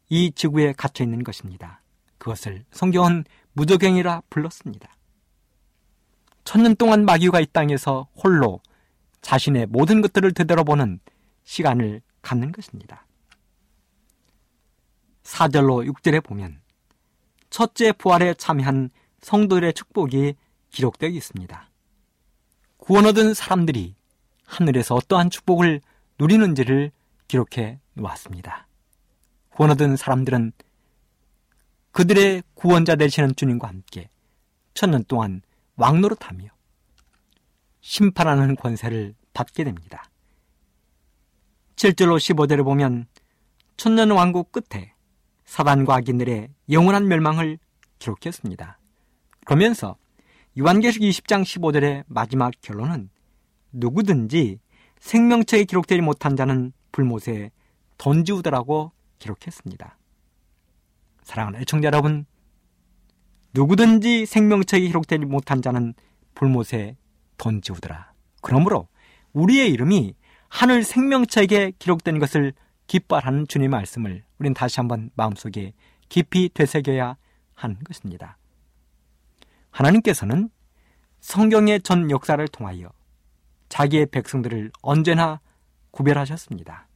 [0.09, 1.83] 이 지구에 갇혀 있는 것입니다.
[2.19, 4.91] 그것을 성경은 무적행이라 불렀습니다.
[6.45, 8.61] 천년 동안 마귀가 이 땅에서 홀로
[9.23, 11.01] 자신의 모든 것들을 되돌아보는
[11.45, 13.07] 시간을 갖는 것입니다.
[15.23, 16.61] 4절로 6절에 보면
[17.51, 20.35] 첫째 부활에 참여한 성도들의 축복이
[20.71, 21.71] 기록되어 있습니다.
[22.77, 23.95] 구원 얻은 사람들이
[24.47, 25.81] 하늘에서 어떠한 축복을
[26.19, 26.91] 누리는지를
[27.29, 28.67] 기록해 놓았습니다.
[29.51, 30.53] 구원 얻은 사람들은
[31.93, 34.09] 그들의 구원자 되시는 주님과 함께
[34.75, 35.43] 천년 동안
[35.77, 36.49] 왕노릇하며
[37.81, 40.05] 심판하는 권세를 받게 됩니다.
[41.77, 43.07] 7절로 15절을 보면
[43.77, 44.93] 천년 왕국 끝에
[45.45, 47.59] 사단과 악인들의 영원한 멸망을
[47.99, 48.79] 기록했습니다.
[49.47, 49.97] 그러면서
[50.59, 53.09] 요한계시록 20장 15절의 마지막 결론은
[53.73, 54.59] 누구든지
[54.99, 57.51] 생명체에 기록되지 못한 자는 불못에
[57.99, 59.97] 던지우더라고 기록했습니다.
[61.23, 62.27] 사랑하는 애청자 여러분,
[63.55, 65.95] 누구든지 생명체에 기록되지 못한 자는
[66.35, 66.97] 불못에
[67.41, 68.13] 던지우더라.
[68.43, 68.87] 그러므로
[69.33, 70.15] 우리의 이름이
[70.49, 72.53] 하늘 생명책에 기록된 것을
[72.87, 75.73] 기뻐하는 주님의 말씀을 우린 다시 한번 마음속에
[76.09, 77.17] 깊이 되새겨야
[77.55, 78.37] 하는 것입니다.
[79.71, 80.51] 하나님께서는
[81.21, 82.91] 성경의 전 역사를 통하여
[83.69, 85.41] 자기의 백성들을 언제나
[85.93, 86.89] 구별하셨습니다.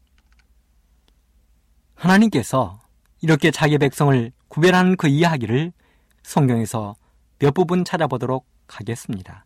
[1.94, 2.80] 하나님께서
[3.20, 5.72] 이렇게 자기 백성을 구별하는 그 이야기를
[6.22, 6.96] 성경에서
[7.38, 9.44] 몇 부분 찾아보도록 하겠습니다.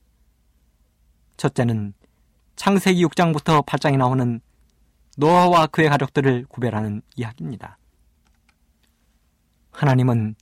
[1.38, 1.94] 첫째는
[2.56, 4.40] 창세기 6장부터 8장에 나오는
[5.16, 7.78] 노아와 그의 가족들을 구별하는 이야기입니다.
[9.70, 10.34] 하나님은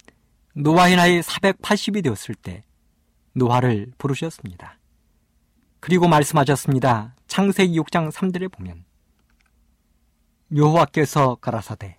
[0.54, 2.64] 노아의 나이 480이 되었을 때
[3.34, 4.78] 노아를 부르셨습니다.
[5.80, 7.14] 그리고 말씀하셨습니다.
[7.26, 8.84] 창세기 6장 3절에 보면
[10.54, 11.98] 여호와께서 가라사대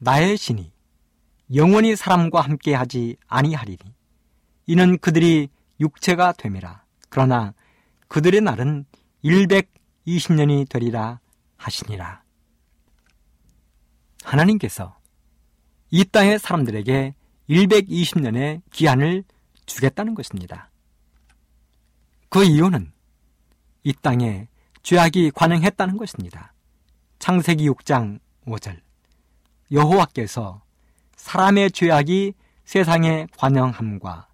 [0.00, 0.72] 나의 신이
[1.54, 3.78] 영원히 사람과 함께하지 아니하리니
[4.66, 5.48] 이는 그들이
[5.80, 7.54] 육체가 됨이라 그러나
[8.08, 8.86] 그들의 날은
[9.24, 11.20] 120년이 되리라
[11.56, 12.22] 하시니라.
[14.24, 14.96] 하나님께서
[15.90, 17.14] 이 땅의 사람들에게
[17.48, 19.24] 120년의 기한을
[19.66, 20.70] 주겠다는 것입니다.
[22.28, 22.92] 그 이유는
[23.84, 24.48] 이 땅에
[24.82, 26.52] 죄악이 관영했다는 것입니다.
[27.18, 28.80] 창세기 6장 5절
[29.72, 30.62] 여호와께서
[31.16, 34.28] 사람의 죄악이 세상에 관영함과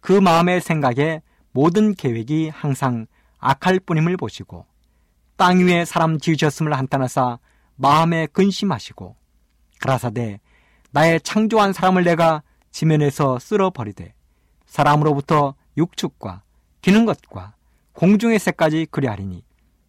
[0.00, 3.06] 그 마음의 생각에 모든 계획이 항상
[3.38, 4.66] 악할 뿐임을 보시고
[5.36, 7.38] 땅 위에 사람 지으셨음을 한탄하사
[7.76, 9.16] 마음에 근심하시고
[9.80, 10.40] 그라사대
[10.90, 14.14] 나의 창조한 사람을 내가 지면에서 쓸어버리되
[14.66, 16.42] 사람으로부터 육축과
[16.80, 17.54] 기는 것과
[17.92, 19.44] 공중의 새까지 그리하리니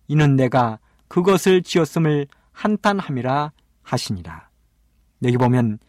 [0.07, 3.51] 이는 내가 그것을 지었음을 한탄함이라
[3.83, 4.49] 하시니라.
[5.23, 5.79] 여기 보면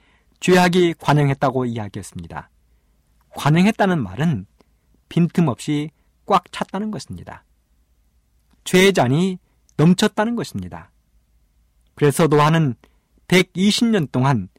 [0.40, 2.50] 죄악이 관영했다고 이야기했습니다.
[3.30, 4.46] 관영했다는 말은
[5.08, 5.90] 빈틈없이
[6.26, 7.44] 꽉 찼다는 것입니다.
[8.68, 9.38] 죄의 잔이
[9.78, 10.90] 넘쳤다는 것입니다.
[11.94, 12.74] 그래서 노아는
[13.26, 14.50] 120년 동안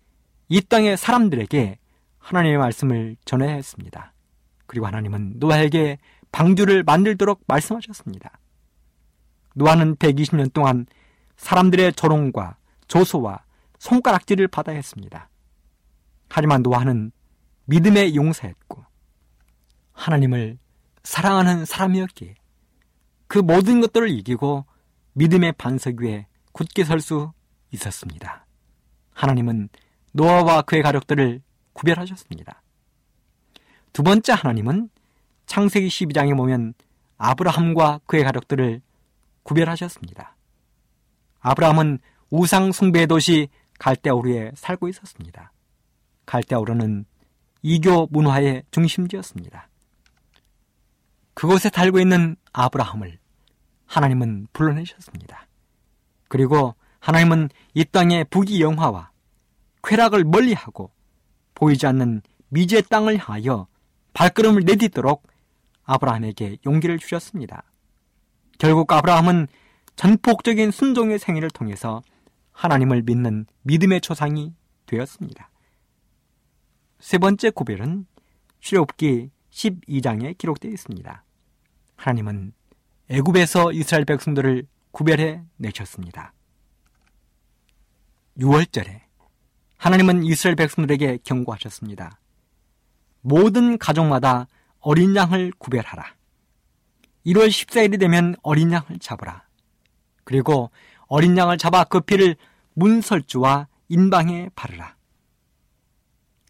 [0.48, 1.78] 이 땅의 사람들에게
[2.18, 4.14] 하나님의 말씀을 전해야 했습니다.
[4.66, 6.00] 그리고 하나님은 노아에게
[6.32, 8.40] 방주를 만들도록 말씀하셨습니다.
[9.54, 10.88] 노아는 120년 동안
[11.38, 13.44] 사람들의 조롱과 조소와
[13.78, 15.30] 손가락질을 받아야 했습니다.
[16.30, 17.12] 하지만 노아는
[17.66, 18.84] 믿음의 용사였고
[19.92, 20.58] 하나님을
[21.04, 22.39] 사랑하는 사람이었기에
[23.30, 24.66] 그 모든 것들을 이기고
[25.14, 27.32] 믿음의 반석 위에 굳게 설 수
[27.72, 28.48] 있었습니다.
[29.12, 29.70] 하나님은
[30.14, 31.40] 노아와 그의 가족들을
[31.74, 32.64] 구별하셨습니다.
[33.94, 34.90] 두 번째 하나님은
[35.46, 36.74] 창세기 12장에 보면
[37.18, 38.82] 아브라함과 그의 가족들을
[39.44, 40.36] 구별하셨습니다.
[41.42, 42.00] 아브라함은
[42.32, 45.52] 우상 숭배의 도시 갈대아우르에 살고 있었습니다.
[46.26, 47.06] 갈대아우르는
[47.62, 49.70] 이교 문화의 중심지였습니다.
[51.36, 53.19] 그곳에 살고 있는 아브라함을
[53.90, 55.48] 하나님은 불러내셨습니다.
[56.28, 59.10] 그리고 하나님은 이 땅의 부귀 영화와
[59.84, 60.92] 쾌락을 멀리하고
[61.56, 63.68] 보이지 않는 미지의 땅을 향하여
[64.14, 65.28] 발걸음을 내딛도록
[65.86, 67.64] 아브라함에게 용기를 주셨습니다.
[68.60, 69.48] 결국 아브라함은
[69.96, 72.02] 전폭적인 순종의 생애를 통해서
[72.52, 74.54] 하나님을 믿는 믿음의 초상이
[74.86, 75.50] 되었습니다.
[77.00, 78.06] 세 번째 고별은
[78.60, 81.24] 출애굽기 12장에 기록되어 있습니다.
[81.96, 82.54] 하나님은
[83.10, 86.34] 애굽에서 이스라엘 백성들을 구별해 내셨습니다.
[88.38, 89.02] 6월절에
[89.78, 92.20] 하나님은 이스라엘 백성들에게 경고하셨습니다.
[93.22, 94.48] 모든 가족마다
[94.80, 96.06] 어린 양을 구별하라.
[97.26, 99.44] 1월 14일이 되면 어린 양을 잡으라.
[100.24, 100.70] 그리고
[101.08, 102.36] 어린 양을 잡아 그 피를
[102.76, 104.96] 문설주와 인방에 바르라.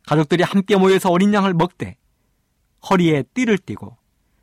[0.05, 1.95] 가족들이 함께 모여서 어린 양을 먹되
[2.89, 3.97] 허리에 띠를 띠고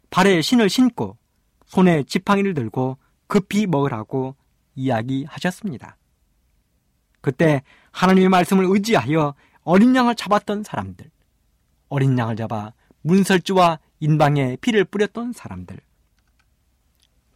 [0.08, 1.18] 발에 신을 신고
[1.66, 4.36] 손에 지팡이를 들고 급히 먹으라고
[4.74, 5.96] 이야기하셨습니다.
[7.20, 11.10] 그때 하나님의 말씀을 의지하여 어린 양을 잡았던 사람들,
[11.88, 15.80] 어린 양을 잡아 문설주와 인방에 피를 뿌렸던 사람들,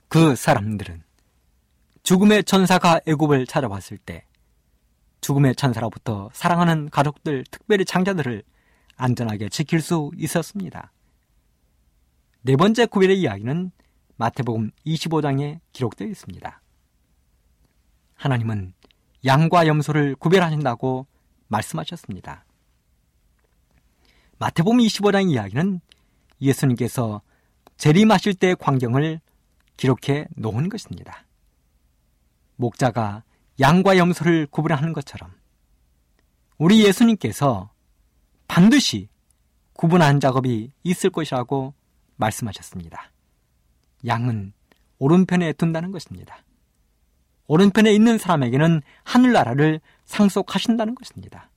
[0.08, 1.02] 그 사람들은
[2.02, 4.24] 죽음의 천사가 애굽을 찾아왔을 때
[5.20, 8.42] 죽음의 천사로부터 사랑하는 가족들, 특별히 장자들을
[8.96, 10.92] 안전하게 지킬 수 있었습니다.
[12.42, 13.70] 네 번째 구별의 이야기는
[14.20, 16.60] 마태복음 25장에 기록되어 있습니다.
[18.16, 18.74] 하나님은
[19.24, 21.06] 양과 염소를 구별하신다고
[21.48, 22.44] 말씀하셨습니다.
[24.38, 25.80] 마태복음 25장 이야기는
[26.42, 27.22] 예수님께서
[27.78, 29.22] 재림하실 때의 광경을
[29.78, 31.24] 기록해 놓은 것입니다.
[32.56, 33.24] 목자가
[33.58, 35.32] 양과 염소를 구분하는 것처럼
[36.58, 37.70] 우리 예수님께서
[38.48, 39.08] 반드시
[39.72, 41.72] 구분하는 작업이 있을 것이라고
[42.16, 43.12] 말씀하셨습니다.
[44.07, 44.53] 양은
[44.98, 46.44] 오른편에 둔다는 것입니다.
[47.46, 51.51] 오른편에 있는 사람에게는 하늘나라를 상속하신다는 것입니다.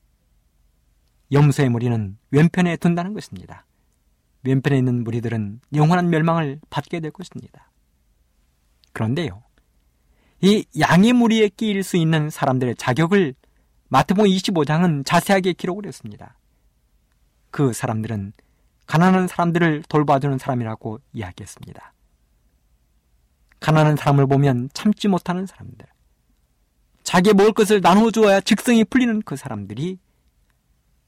[1.32, 3.66] 염소의 무리는 왼편에 둔다는 것입니다.
[4.44, 7.72] 왼편에 있는 무리들은 영원한 멸망을 받게 될 것입니다.
[8.92, 9.44] 그런데요,
[10.42, 13.34] 이 양의 무리에 끼일 수 있는 사람들의 자격을
[13.88, 16.38] 마태복음 25장은 자세하게 기록을 했습니다.
[17.52, 18.34] 그 사람들은
[18.88, 21.93] 가난한 사람들을 돌봐주는 사람이라고 이야기했습니다.
[23.64, 25.88] 가난한 사람을 보면 참지 못하는 사람들,
[27.04, 30.00] 자기의 먹을 것을 나눠 주어야 직성이 풀리는 그 사람들이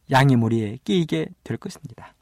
[0.09, 2.15] 양의 무리에 끼이게 될 것입니다.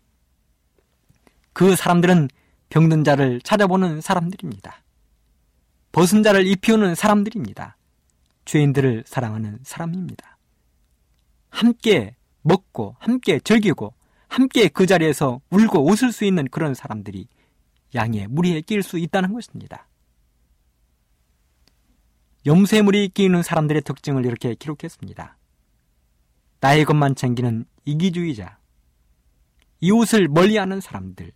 [1.54, 2.30] 그 사람들은
[2.70, 4.82] 병든 자를 찾아보는 사람들입니다.
[5.92, 7.78] 벗은 자를 입히우는 사람들입니다.
[8.46, 10.40] 죄인들을 사랑하는 사람입니다.
[11.52, 13.94] 함께 먹고, 함께 즐기고,
[14.28, 17.28] 함께 그 자리에서 울고 웃을 수 있는 그런 사람들이
[17.94, 19.88] 양의 무리에 끼일 수 있다는 것입니다.
[22.82, 25.38] 무리에 끼는 사람들의 특징을 이렇게 기록했습니다.
[26.60, 28.58] 나의 것만 챙기는 이기주의자,
[29.80, 31.32] 이웃을 멀리하는 사람들,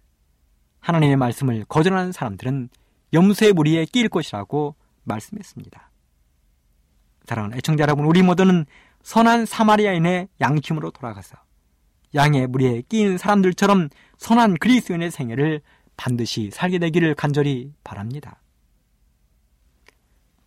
[0.80, 2.70] 하나님의 말씀을 거절하는 사람들은
[3.14, 5.92] 염소의 무리에 끼일 것이라고 말씀했습니다.
[7.26, 8.66] 사랑하는 애청자 여러분, 우리 모두는
[9.04, 11.38] 선한 사마리아인의 양심으로 돌아가서
[12.16, 15.62] 양의 무리에 끼인 사람들처럼 선한 그리스도인의 생애를
[15.98, 18.42] 반드시 살게 되기를 간절히 바랍니다.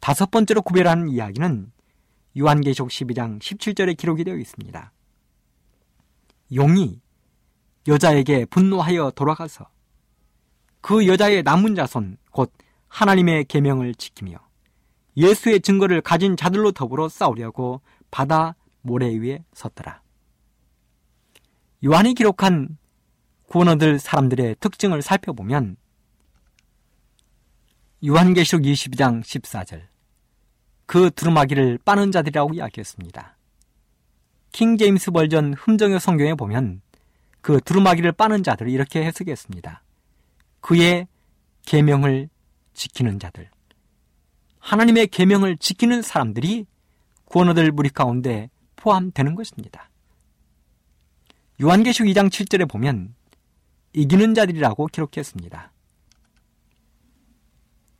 [0.00, 1.72] 다섯 번째로 구별하는 이야기는
[2.38, 4.92] 요한계시록 12장 17절에 기록이 되어 있습니다.
[6.54, 7.00] 용이
[7.86, 9.68] 여자에게 분노하여 돌아가서
[10.80, 12.52] 그 여자의 남은 자손 곧
[12.88, 14.36] 하나님의 계명을 지키며
[15.16, 20.02] 예수의 증거를 가진 자들로 더불어 싸우려고 바다 모래 위에 섰더라.
[21.84, 22.78] 요한이 기록한
[23.46, 25.76] 구원 얻을 사람들의 특징을 살펴보면
[28.04, 29.89] 요한계시록 22장 14절
[30.90, 33.36] 그 두루마기를 빠는 자들이라고 이야기했습니다.
[34.50, 36.82] 킹 제임스 버전 흠정의 성경에 보면
[37.40, 39.84] 그 두루마기를 빠는 자들을 이렇게 해석했습니다.
[40.60, 41.06] 그의
[41.64, 42.28] 계명을
[42.74, 43.48] 지키는 자들.
[44.58, 46.66] 하나님의 계명을 지키는 사람들이
[47.24, 49.90] 구원 얻을 무리 가운데 포함되는 것입니다.
[51.62, 53.14] 요한계시록 2장 7절에 보면
[53.92, 55.70] 이기는 자들이라고 기록했습니다.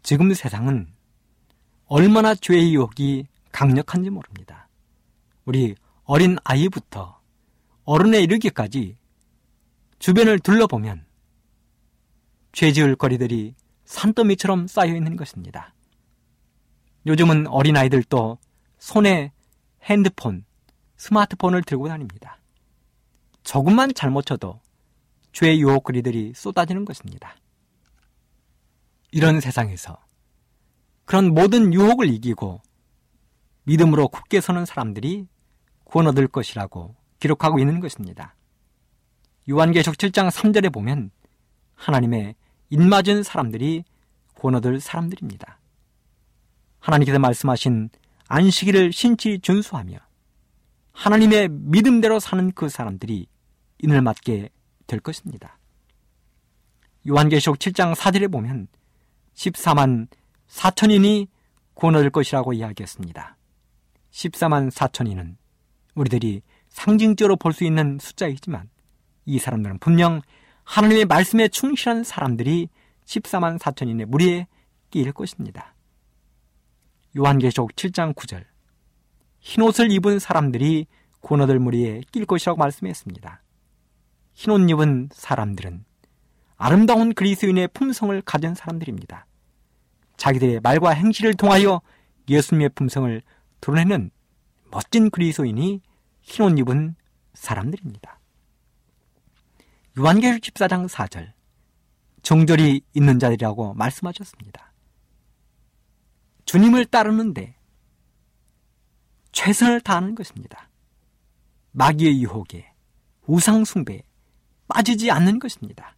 [0.03, 0.89] 지금 세상은
[1.93, 4.69] 얼마나 죄의 유혹이 강력한지 모릅니다.
[5.45, 5.75] 우리
[6.05, 7.21] 어린 아이부터
[7.83, 8.97] 어른에 이르기까지
[9.99, 11.05] 주변을 둘러보면
[12.53, 15.75] 죄 지을 거리들이 산더미처럼 쌓여 있는 것입니다.
[17.07, 18.39] 요즘은 어린아이들도
[18.79, 19.33] 손에
[19.83, 20.45] 핸드폰,
[20.97, 22.39] 스마트폰을 들고 다닙니다.
[23.43, 24.61] 조금만 잘못 쳐도
[25.33, 27.35] 죄의 유혹거리들이 쏟아지는 것입니다.
[29.11, 29.99] 이런 세상에서
[31.11, 32.63] 그런 모든 유혹을 이기고
[33.65, 35.27] 믿음으로 굳게 서는 사람들이
[35.83, 38.37] 구원 얻을 것이라고 기록하고 있는 것입니다.
[39.51, 41.11] 요한계시록 7장 3절에 보면
[41.75, 42.37] 하나님의
[42.69, 43.83] 입맞은 사람들이
[44.35, 45.59] 구원 얻을 사람들입니다.
[46.79, 47.91] 하나님께서 말씀하신
[48.29, 49.99] 안식일을 신치 준수하며
[50.93, 53.27] 하나님의 믿음대로 사는 그 사람들이
[53.81, 54.49] 인을 맞게
[54.87, 55.59] 될 것입니다.
[57.09, 58.69] 요한계시록 7장 4절에 보면
[59.35, 60.07] 14만
[60.51, 61.29] 4천인이
[61.75, 63.37] 구원 얻을 것이라고 이야기했습니다.
[64.11, 65.37] 14만 4천인은
[65.95, 68.69] 우리들이 상징적으로 볼 수 있는 숫자이지만
[69.25, 70.21] 이 사람들은 분명
[70.65, 72.69] 하나님의 말씀에 충실한 사람들이
[73.05, 74.47] 14만 4천인의 무리에
[74.91, 75.75] 끼일 것입니다.
[77.17, 78.45] 요한계시록 7장 9절
[79.41, 80.87] 흰옷을 입은 사람들이
[81.21, 83.43] 고너들 무리에 낄 것이라고 말씀했습니다.
[84.35, 85.85] 흰옷 입은 사람들은
[86.57, 89.27] 아름다운 그리스인의 품성을 가진 사람들입니다.
[90.21, 91.81] 자기들의 말과 행실을 통하여
[92.29, 93.23] 예수님의 품성을
[93.63, 94.11] 드러내는
[94.71, 95.81] 멋진 그리스인이
[96.21, 96.95] 흰옷 입은
[97.33, 98.21] 사람들입니다.
[99.99, 101.33] 요한계시록 14장 4절
[102.21, 104.75] 정절이 있는 자들이라고 말씀하셨습니다.
[106.45, 107.57] 주님을 따르는데
[109.33, 110.69] 최선을 다하는 것입니다.
[111.73, 112.71] 마귀의 유혹에
[113.27, 114.03] 우상 숭배에
[114.69, 115.97] 빠지지 않는 것입니다.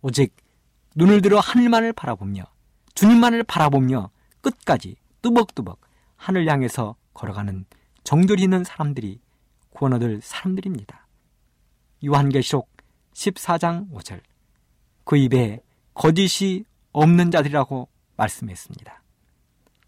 [0.00, 0.34] 오직
[0.96, 2.51] 눈을 들어 하늘만을 바라보며
[2.94, 5.80] 주님만을 바라보며 끝까지 뚜벅뚜벅
[6.16, 7.64] 하늘 향해서 걸어가는
[8.04, 9.20] 정절이 있는 사람들이
[9.70, 11.06] 구원 얻을 사람들입니다.
[12.04, 12.68] 요한계시록
[13.14, 14.20] 14장 5절
[15.04, 15.60] 그 입에
[15.94, 19.02] 거짓이 없는 자들이라고 말씀했습니다.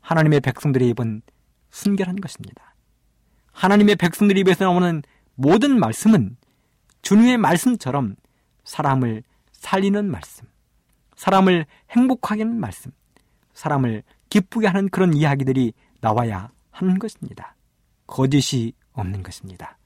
[0.00, 1.22] 하나님의 백성들의 입은
[1.70, 2.74] 순결한 것입니다.
[3.52, 5.02] 하나님의 백성들의 입에서 나오는
[5.34, 6.36] 모든 말씀은
[7.02, 8.16] 주님의 말씀처럼
[8.64, 10.46] 사람을 살리는 말씀,
[11.16, 12.92] 사람을 행복하게 하는 말씀,
[13.52, 17.56] 사람을 기쁘게 하는 그런 이야기들이 나와야 하는 것입니다.
[18.06, 19.78] 거짓이 없는 것입니다.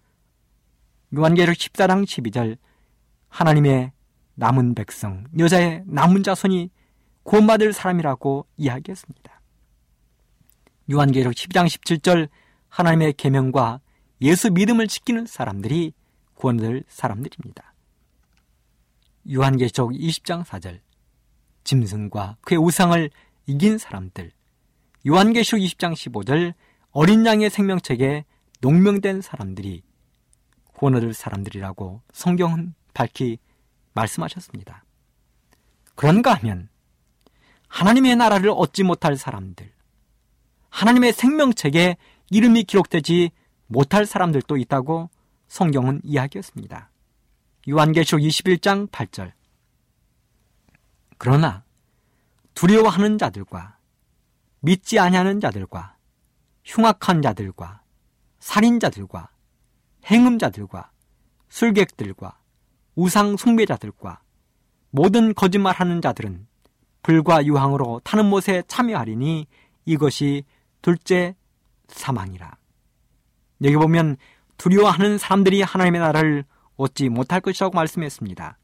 [1.14, 2.58] 요한계력 14장 12절
[3.28, 3.92] 하나님의
[4.34, 6.70] 남은 백성, 여자의 남은 자손이
[7.22, 9.40] 구원받을 사람이라고 이야기했습니다.
[10.90, 12.28] 요한계력 12장 17절
[12.68, 13.80] 하나님의 계명과
[14.22, 15.92] 예수 믿음을 지키는 사람들이
[16.34, 17.74] 구원을 사람들입니다.
[19.30, 20.80] 요한계시록 20장 4절
[21.68, 23.10] 짐승과 그의 우상을
[23.46, 24.32] 이긴 사람들
[25.06, 26.54] 요한계시록 20장 15절
[26.92, 28.24] 어린 양의 생명책에
[28.62, 29.82] 농명된 사람들이
[30.72, 33.38] 구원을 사람들이라고 성경은 밝히
[33.92, 34.84] 말씀하셨습니다.
[35.94, 36.70] 그런가 하면
[37.68, 39.70] 하나님의 나라를 얻지 못할 사람들,
[40.70, 41.98] 하나님의 생명책에
[42.30, 43.30] 이름이 기록되지
[43.66, 45.10] 못할 사람들도 있다고
[45.48, 46.90] 성경은 이야기했습니다.
[47.68, 49.37] 요한계시록 21장 8절.
[51.18, 51.64] 그러나
[52.54, 53.78] 두려워하는 자들과
[54.60, 55.96] 믿지 아니하는 자들과
[56.64, 57.82] 흉악한 자들과
[58.40, 59.30] 살인자들과
[60.06, 60.90] 행음자들과
[61.48, 62.38] 술객들과
[62.94, 64.20] 우상 숭배자들과
[64.90, 66.46] 모든 거짓말하는 자들은
[67.02, 69.46] 불과 유황으로 타는 못에 참여하리니
[69.84, 70.44] 이것이
[70.82, 71.36] 둘째
[71.88, 72.56] 사망이라.
[73.64, 74.16] 여기 보면
[74.56, 76.44] 두려워하는 사람들이 하나님의 나라를
[76.76, 78.58] 얻지 못할 것이라고 말씀했습니다.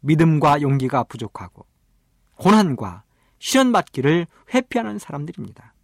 [0.00, 1.66] 믿음과 용기가 부족하고
[2.36, 3.04] 고난과
[3.38, 5.74] 시련받기를 회피하는 사람들입니다.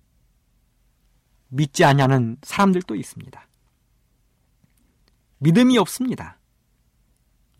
[1.49, 3.49] 믿지 않냐는 사람들도 있습니다.
[5.39, 6.39] 믿음이 없습니다.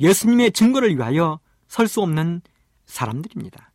[0.01, 2.41] 예수님의 증거를 위하여 설 수 없는
[2.87, 3.73] 사람들입니다.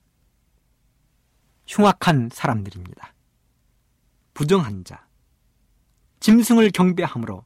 [1.67, 3.13] 흉악한 사람들입니다.
[4.33, 5.07] 부정한 자,
[6.19, 7.45] 짐승을 경배함으로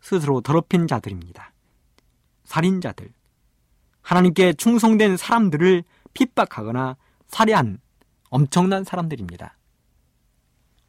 [0.00, 1.52] 스스로 더럽힌 자들입니다.
[2.44, 3.12] 살인자들,
[4.10, 5.84] 하나님께 충성된 사람들을
[6.14, 6.96] 핍박하거나
[7.28, 7.78] 살해한
[8.28, 9.56] 엄청난 사람들입니다.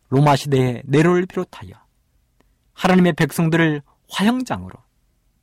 [0.10, 1.74] 로마 시대의 네로를 비롯하여
[2.74, 4.74] 하나님의 백성들을 화형장으로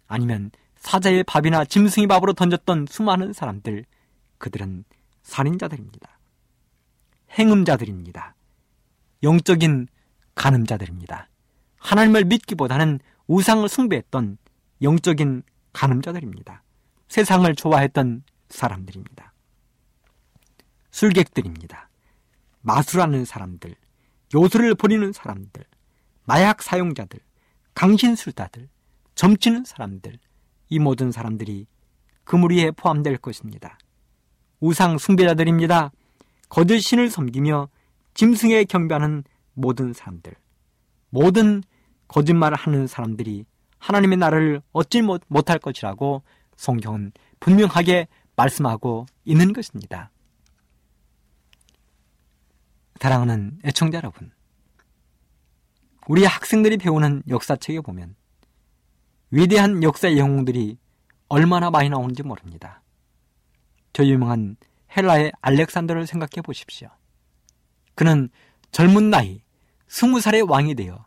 [0.08, 3.84] 아니면 사자의 밥이나 짐승의 밥으로 던졌던 수많은 사람들,
[4.38, 4.84] 그들은
[5.22, 6.18] 살인자들입니다.
[7.38, 8.34] 행음자들입니다.
[9.22, 9.86] 영적인
[10.34, 11.28] 간음자들입니다.
[11.76, 12.98] 하나님을 믿기보다는
[13.28, 14.38] 우상을 숭배했던
[14.82, 16.64] 영적인 간음자들입니다.
[17.08, 19.32] 세상을 좋아했던 사람들입니다.
[20.90, 21.88] 술객들입니다.
[22.60, 23.74] 마술하는 사람들,
[24.34, 25.64] 요술을 부리는 사람들,
[26.24, 27.20] 마약 사용자들,
[27.74, 28.68] 강신술자들,
[29.14, 30.18] 점치는 사람들,
[30.68, 31.66] 이 모든 사람들이
[32.24, 33.78] 그 무리에 포함될 것입니다.
[34.60, 35.92] 우상 숭배자들입니다.
[36.48, 37.68] 거짓 신을 섬기며
[38.14, 40.34] 짐승에 경배하는 모든 사람들,
[41.10, 41.62] 모든
[42.08, 43.44] 거짓말을 하는 사람들이
[43.78, 46.22] 하나님의 나라를 얻지 못할 것이라고
[46.58, 50.10] 성경은 분명하게 말씀하고 있는 것입니다.
[53.00, 54.32] 사랑하는 애청자 여러분,
[56.08, 58.16] 우리 학생들이 배우는 역사책에 보면
[59.30, 60.78] 위대한 역사의 영웅들이
[61.28, 62.82] 얼마나 많이 나오는지 모릅니다.
[63.92, 64.56] 저 유명한
[64.96, 66.88] 헬라의 알렉산더를 생각해 보십시오.
[67.94, 68.30] 그는
[68.72, 69.42] 젊은 나이,
[69.86, 71.06] 스무 살의 왕이 되어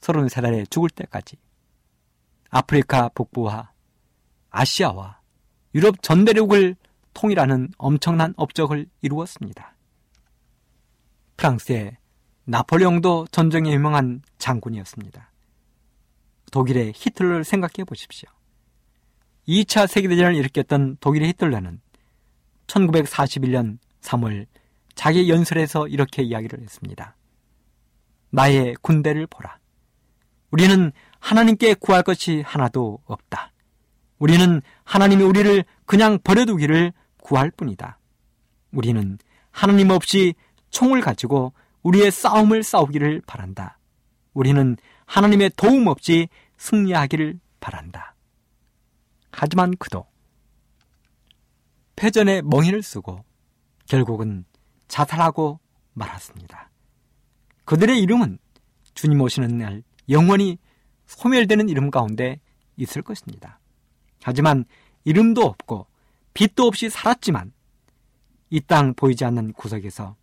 [0.00, 1.36] 서른 세 살에 죽을 때까지
[2.50, 3.72] 아프리카 북부와
[4.50, 5.20] 아시아와
[5.74, 6.76] 유럽 전 대륙을
[7.14, 9.74] 통일하는 엄청난 업적을 이루었습니다.
[11.36, 11.96] 프랑스의
[12.44, 15.30] 나폴레옹도 전쟁에 유명한 장군이었습니다.
[16.50, 18.28] 독일의 히틀러를 생각해 보십시오.
[19.46, 21.80] 2차 세계대전을 일으켰던 독일의 히틀러는
[22.66, 24.46] 1941년 3월
[24.94, 27.16] 자기 연설에서 이렇게 이야기를 했습니다.
[28.30, 29.58] 나의 군대를 보라.
[30.50, 33.52] 우리는 하나님께 구할 것이 하나도 없다.
[34.18, 36.92] 우리는 하나님이 우리를 그냥 버려두기를
[37.22, 37.98] 구할 뿐이다.
[38.72, 39.18] 우리는
[39.50, 40.34] 하나님 없이
[40.70, 41.52] 총을 가지고
[41.82, 43.78] 우리의 싸움을 싸우기를 바란다.
[44.34, 48.14] 우리는 하나님의 도움 없이 승리하기를 바란다.
[49.30, 50.06] 하지만 그도
[51.96, 53.24] 패전에 멍이를 쓰고
[53.86, 54.44] 결국은
[54.88, 55.60] 자살하고
[55.94, 56.70] 말았습니다.
[57.64, 58.38] 그들의 이름은
[58.94, 60.58] 주님 오시는 날 영원히
[61.06, 62.40] 소멸되는 이름 가운데
[62.76, 63.58] 있을 것입니다.
[64.22, 64.64] 하지만
[65.04, 65.86] 이름도 없고
[66.34, 67.52] 빛도 없이 살았지만
[68.50, 70.16] 이 땅 보이지 않는 구석에서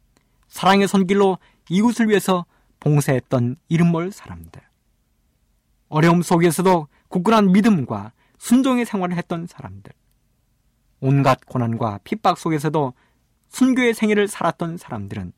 [0.48, 1.38] 사랑의 손길로
[1.70, 2.46] 이웃을 위해서
[2.80, 4.62] 봉사했던 이름 모를 사람들.
[5.90, 9.92] 어려움 속에서도 굳건한 믿음과 순종의 생활을 했던 사람들.
[11.00, 12.94] 온갖 고난과 핍박 속에서도
[13.50, 15.34] 순교의 생애를 살았던 사람들은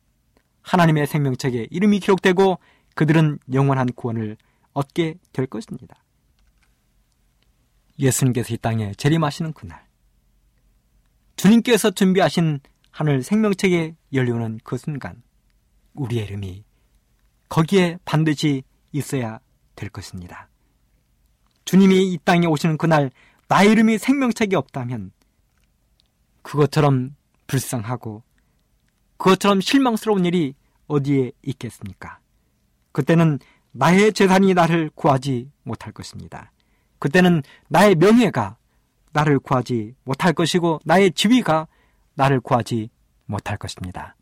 [0.62, 2.60] 하나님의 생명책에 이름이 기록되고
[2.96, 4.38] 그들은 영원한 구원을
[4.74, 5.96] 얻게 될 것입니다.
[8.00, 9.86] 예수님께서 이 땅에 재림하시는 그날,
[11.36, 12.60] 주님께서 준비하신
[12.92, 15.22] 하늘 생명책에 열리는 그 순간,
[15.94, 16.64] 우리의 이름이
[17.50, 19.40] 거기에 반드시 있어야
[19.76, 20.50] 될 것입니다.
[21.66, 23.12] 주님이 이 땅에 오시는 그날,
[23.48, 25.12] 나의 이름이 생명책에 없다면,
[26.42, 28.24] 그것처럼 불쌍하고,
[29.18, 30.54] 그것처럼 실망스러운 일이
[30.88, 32.20] 어디에 있겠습니까?
[32.92, 33.40] 그때는
[33.72, 36.52] 나의 재산이 나를 구하지 못할 것입니다.
[37.00, 38.58] 그때는 나의 명예가
[39.14, 41.68] 나를 구하지 못할 것이고 나의 지위가
[42.16, 42.90] 나를 구하지
[43.26, 44.16] 못할 것입니다.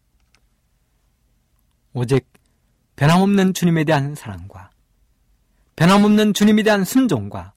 [1.94, 2.28] 오직
[2.96, 4.70] 변함없는 주님에 대한 사랑과
[5.76, 7.54] 변함없는 주님에 대한 순종과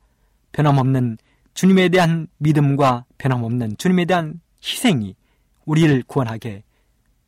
[0.52, 1.18] 변함없는
[1.54, 5.16] 주님에 대한 믿음과 변함없는 주님에 대한 희생이
[5.64, 6.64] 우리를 구원하게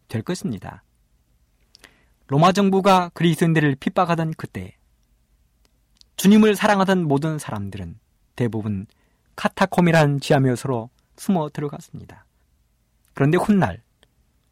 [0.08, 0.82] 될 것입니다.
[2.26, 4.76] 로마 정부가 그리스도인들을 핍박하던 그때
[6.20, 7.98] 주님을 사랑하던 모든 사람들은
[8.36, 8.86] 대부분
[9.36, 12.26] 카타콤이라는 지하묘소로 숨어 들어갔습니다.
[13.14, 13.82] 그런데 훗날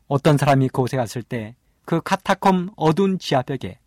[0.07, 1.55] 어떤 사람이 그곳에 갔을 때
[1.89, 3.79] 그 카타콤 어두운 지하벽에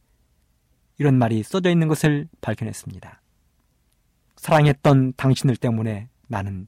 [0.97, 3.21] 이런 말이 써져 있는 것을 발견했습니다.
[4.37, 6.65] 사랑했던 당신들 때문에 나는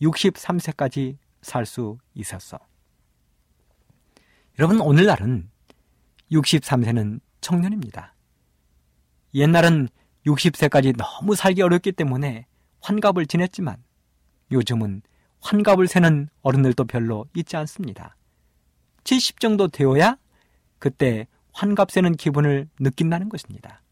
[0.00, 2.58] 63세까지 살 수 있었어.
[4.58, 5.50] 여러분, 오늘날은
[6.32, 8.16] 63세는 청년입니다.
[9.34, 9.88] 옛날은
[10.26, 12.46] 60세까지 너무 살기 어렵기 때문에
[12.80, 13.82] 환갑을 지냈지만
[14.50, 15.02] 요즘은
[15.40, 18.16] 환갑을 세는 어른들도 별로 있지 않습니다.
[19.04, 20.16] 70 정도 되어야
[20.78, 23.82] 그때 환갑 세는 기분을 느낀다는 것입니다.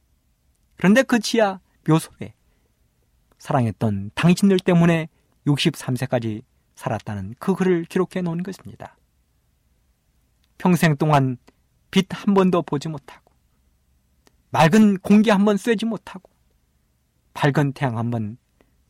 [0.76, 2.35] 그런데 그 지하 묘소에
[3.39, 5.09] 사랑했던 당신들 때문에
[5.47, 6.43] 63세까지
[6.74, 8.97] 살았다는 그 글을 기록해 놓은 것입니다.
[10.59, 11.37] 평생 동안
[11.91, 13.20] 빛 한 번도 보지 못하고
[14.51, 16.31] 맑은 공기 한 번 쐬지 못하고
[17.35, 18.37] 밝은 태양 한 번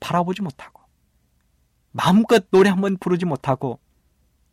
[0.00, 0.82] 바라보지 못하고
[1.92, 3.80] 마음껏 노래 한 번 부르지 못하고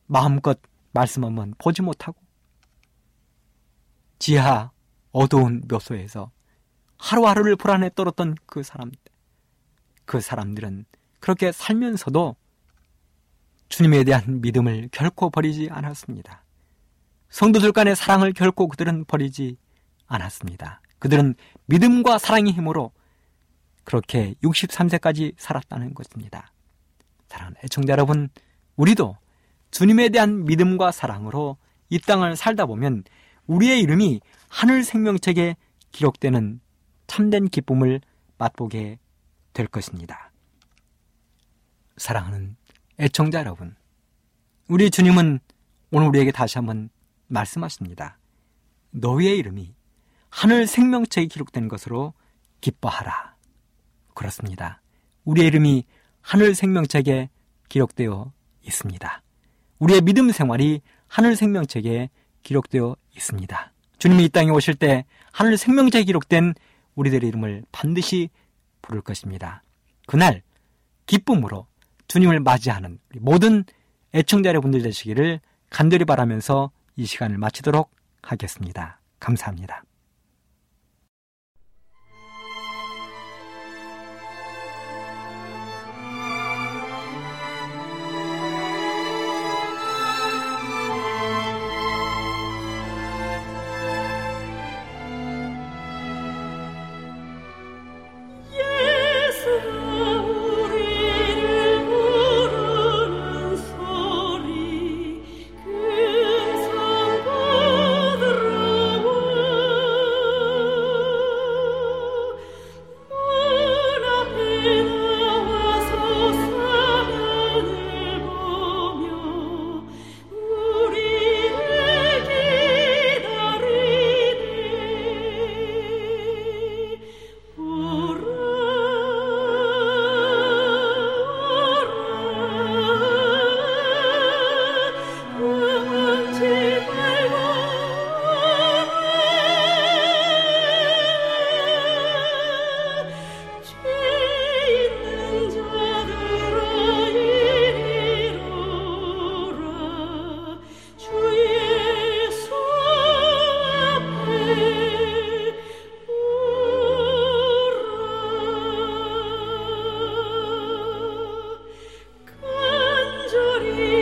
[0.08, 0.60] 마음껏
[0.92, 2.20] 말씀 한 번 보지 못하고
[4.20, 4.72] 지하
[5.12, 6.32] 어두운 묘소에서
[6.98, 9.00] 하루하루를 불안에 떨었던 그 사람들
[10.06, 10.86] 그 사람들은
[11.20, 12.36] 그렇게 살면서도
[13.70, 16.44] 주님에 대한 믿음을 결코 버리지 않았습니다.
[17.30, 19.58] 성도들 간의 사랑을 결코 그들은 버리지
[20.08, 20.82] 않았습니다.
[21.00, 21.36] 그들은
[21.68, 22.92] 믿음과 사랑의 힘으로
[23.84, 26.52] 그렇게 63세까지 살았다는 것입니다.
[27.28, 28.30] 사랑하는 애청자 여러분,
[28.76, 29.18] 우리도
[29.72, 31.58] 주님에 대한 믿음과 사랑으로
[31.90, 33.04] 이 땅을 살다 보면
[33.48, 35.56] 우리의 이름이 하늘 생명책에
[35.92, 36.60] 기록되는
[37.08, 38.02] 참된 기쁨을
[38.38, 39.00] 맛보게
[39.54, 40.32] 될 것입니다.
[41.98, 42.56] 사랑하는
[43.00, 43.76] 애청자 여러분,
[44.68, 45.40] 우리 주님은
[45.92, 46.90] 오늘 우리에게 다시 한번
[47.28, 48.18] 말씀하십니다.
[48.92, 49.77] 너희의 이름이
[50.38, 52.14] 하늘 생명책에 기록된 것으로
[52.62, 53.34] 기뻐하라.
[54.14, 54.84] 그렇습니다.
[55.26, 55.84] 우리의 이름이
[56.22, 57.30] 하늘 생명책에
[57.70, 58.32] 기록되어
[58.62, 59.24] 있습니다.
[59.80, 62.12] 우리의 믿음 생활이 하늘 생명책에
[62.44, 63.74] 기록되어 있습니다.
[63.98, 66.54] 주님이 이 땅에 오실 때 하늘 생명책에 기록된
[66.94, 68.30] 우리들의 이름을 반드시
[68.84, 69.64] 부를 것입니다.
[70.06, 70.44] 그날
[71.08, 71.66] 기쁨으로
[72.08, 73.66] 주님을 맞이하는 모든
[74.14, 75.40] 애청자 여러분들 되시기를
[75.72, 77.90] 간절히 바라면서 이 시간을 마치도록
[78.22, 79.00] 하겠습니다.
[79.20, 79.87] 감사합니다.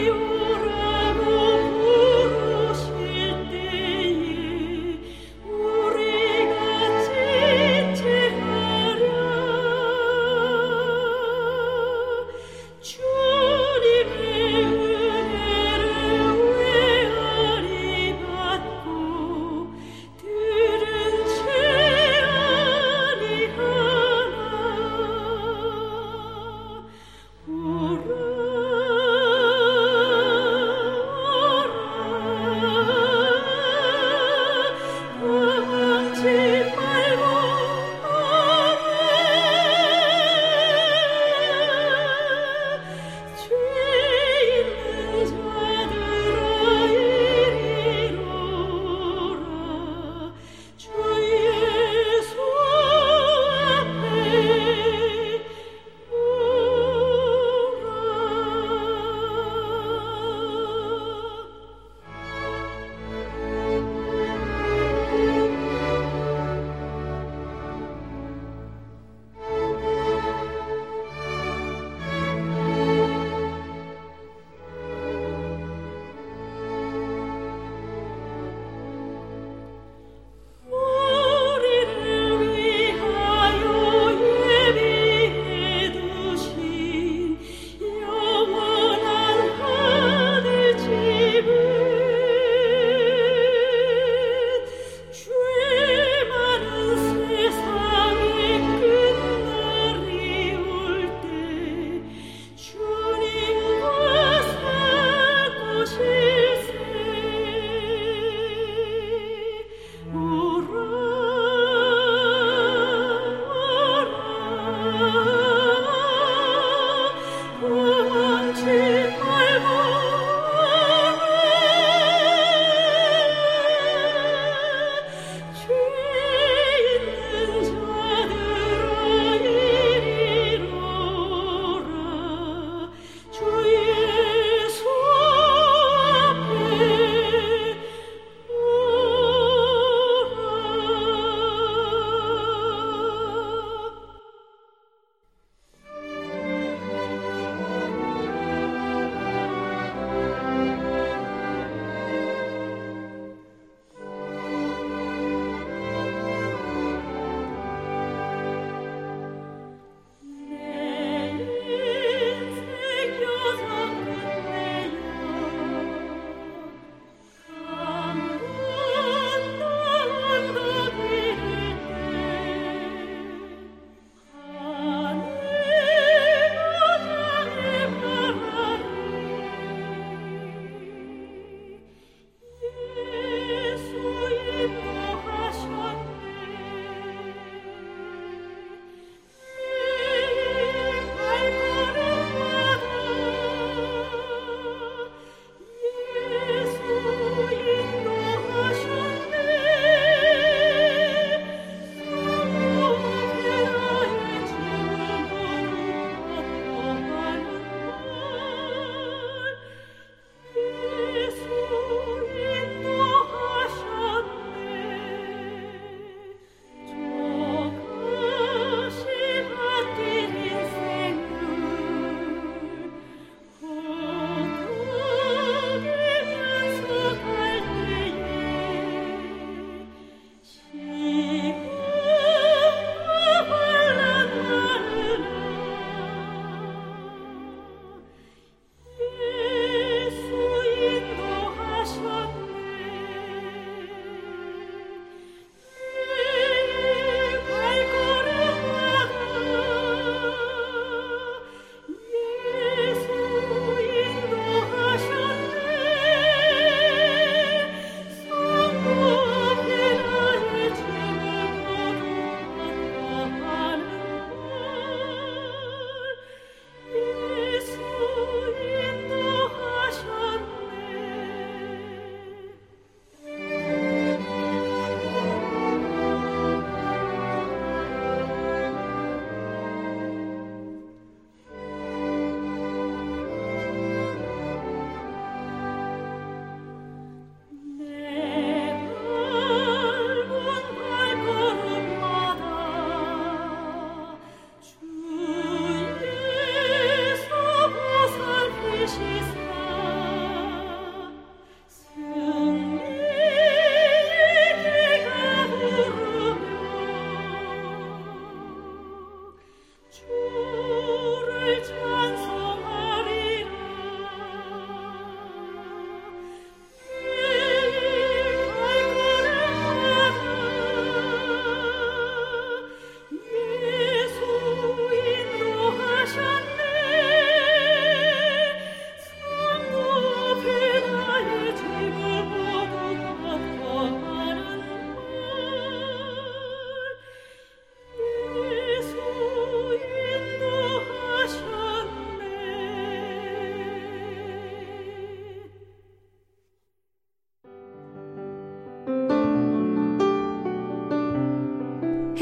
[0.04, 0.35] you.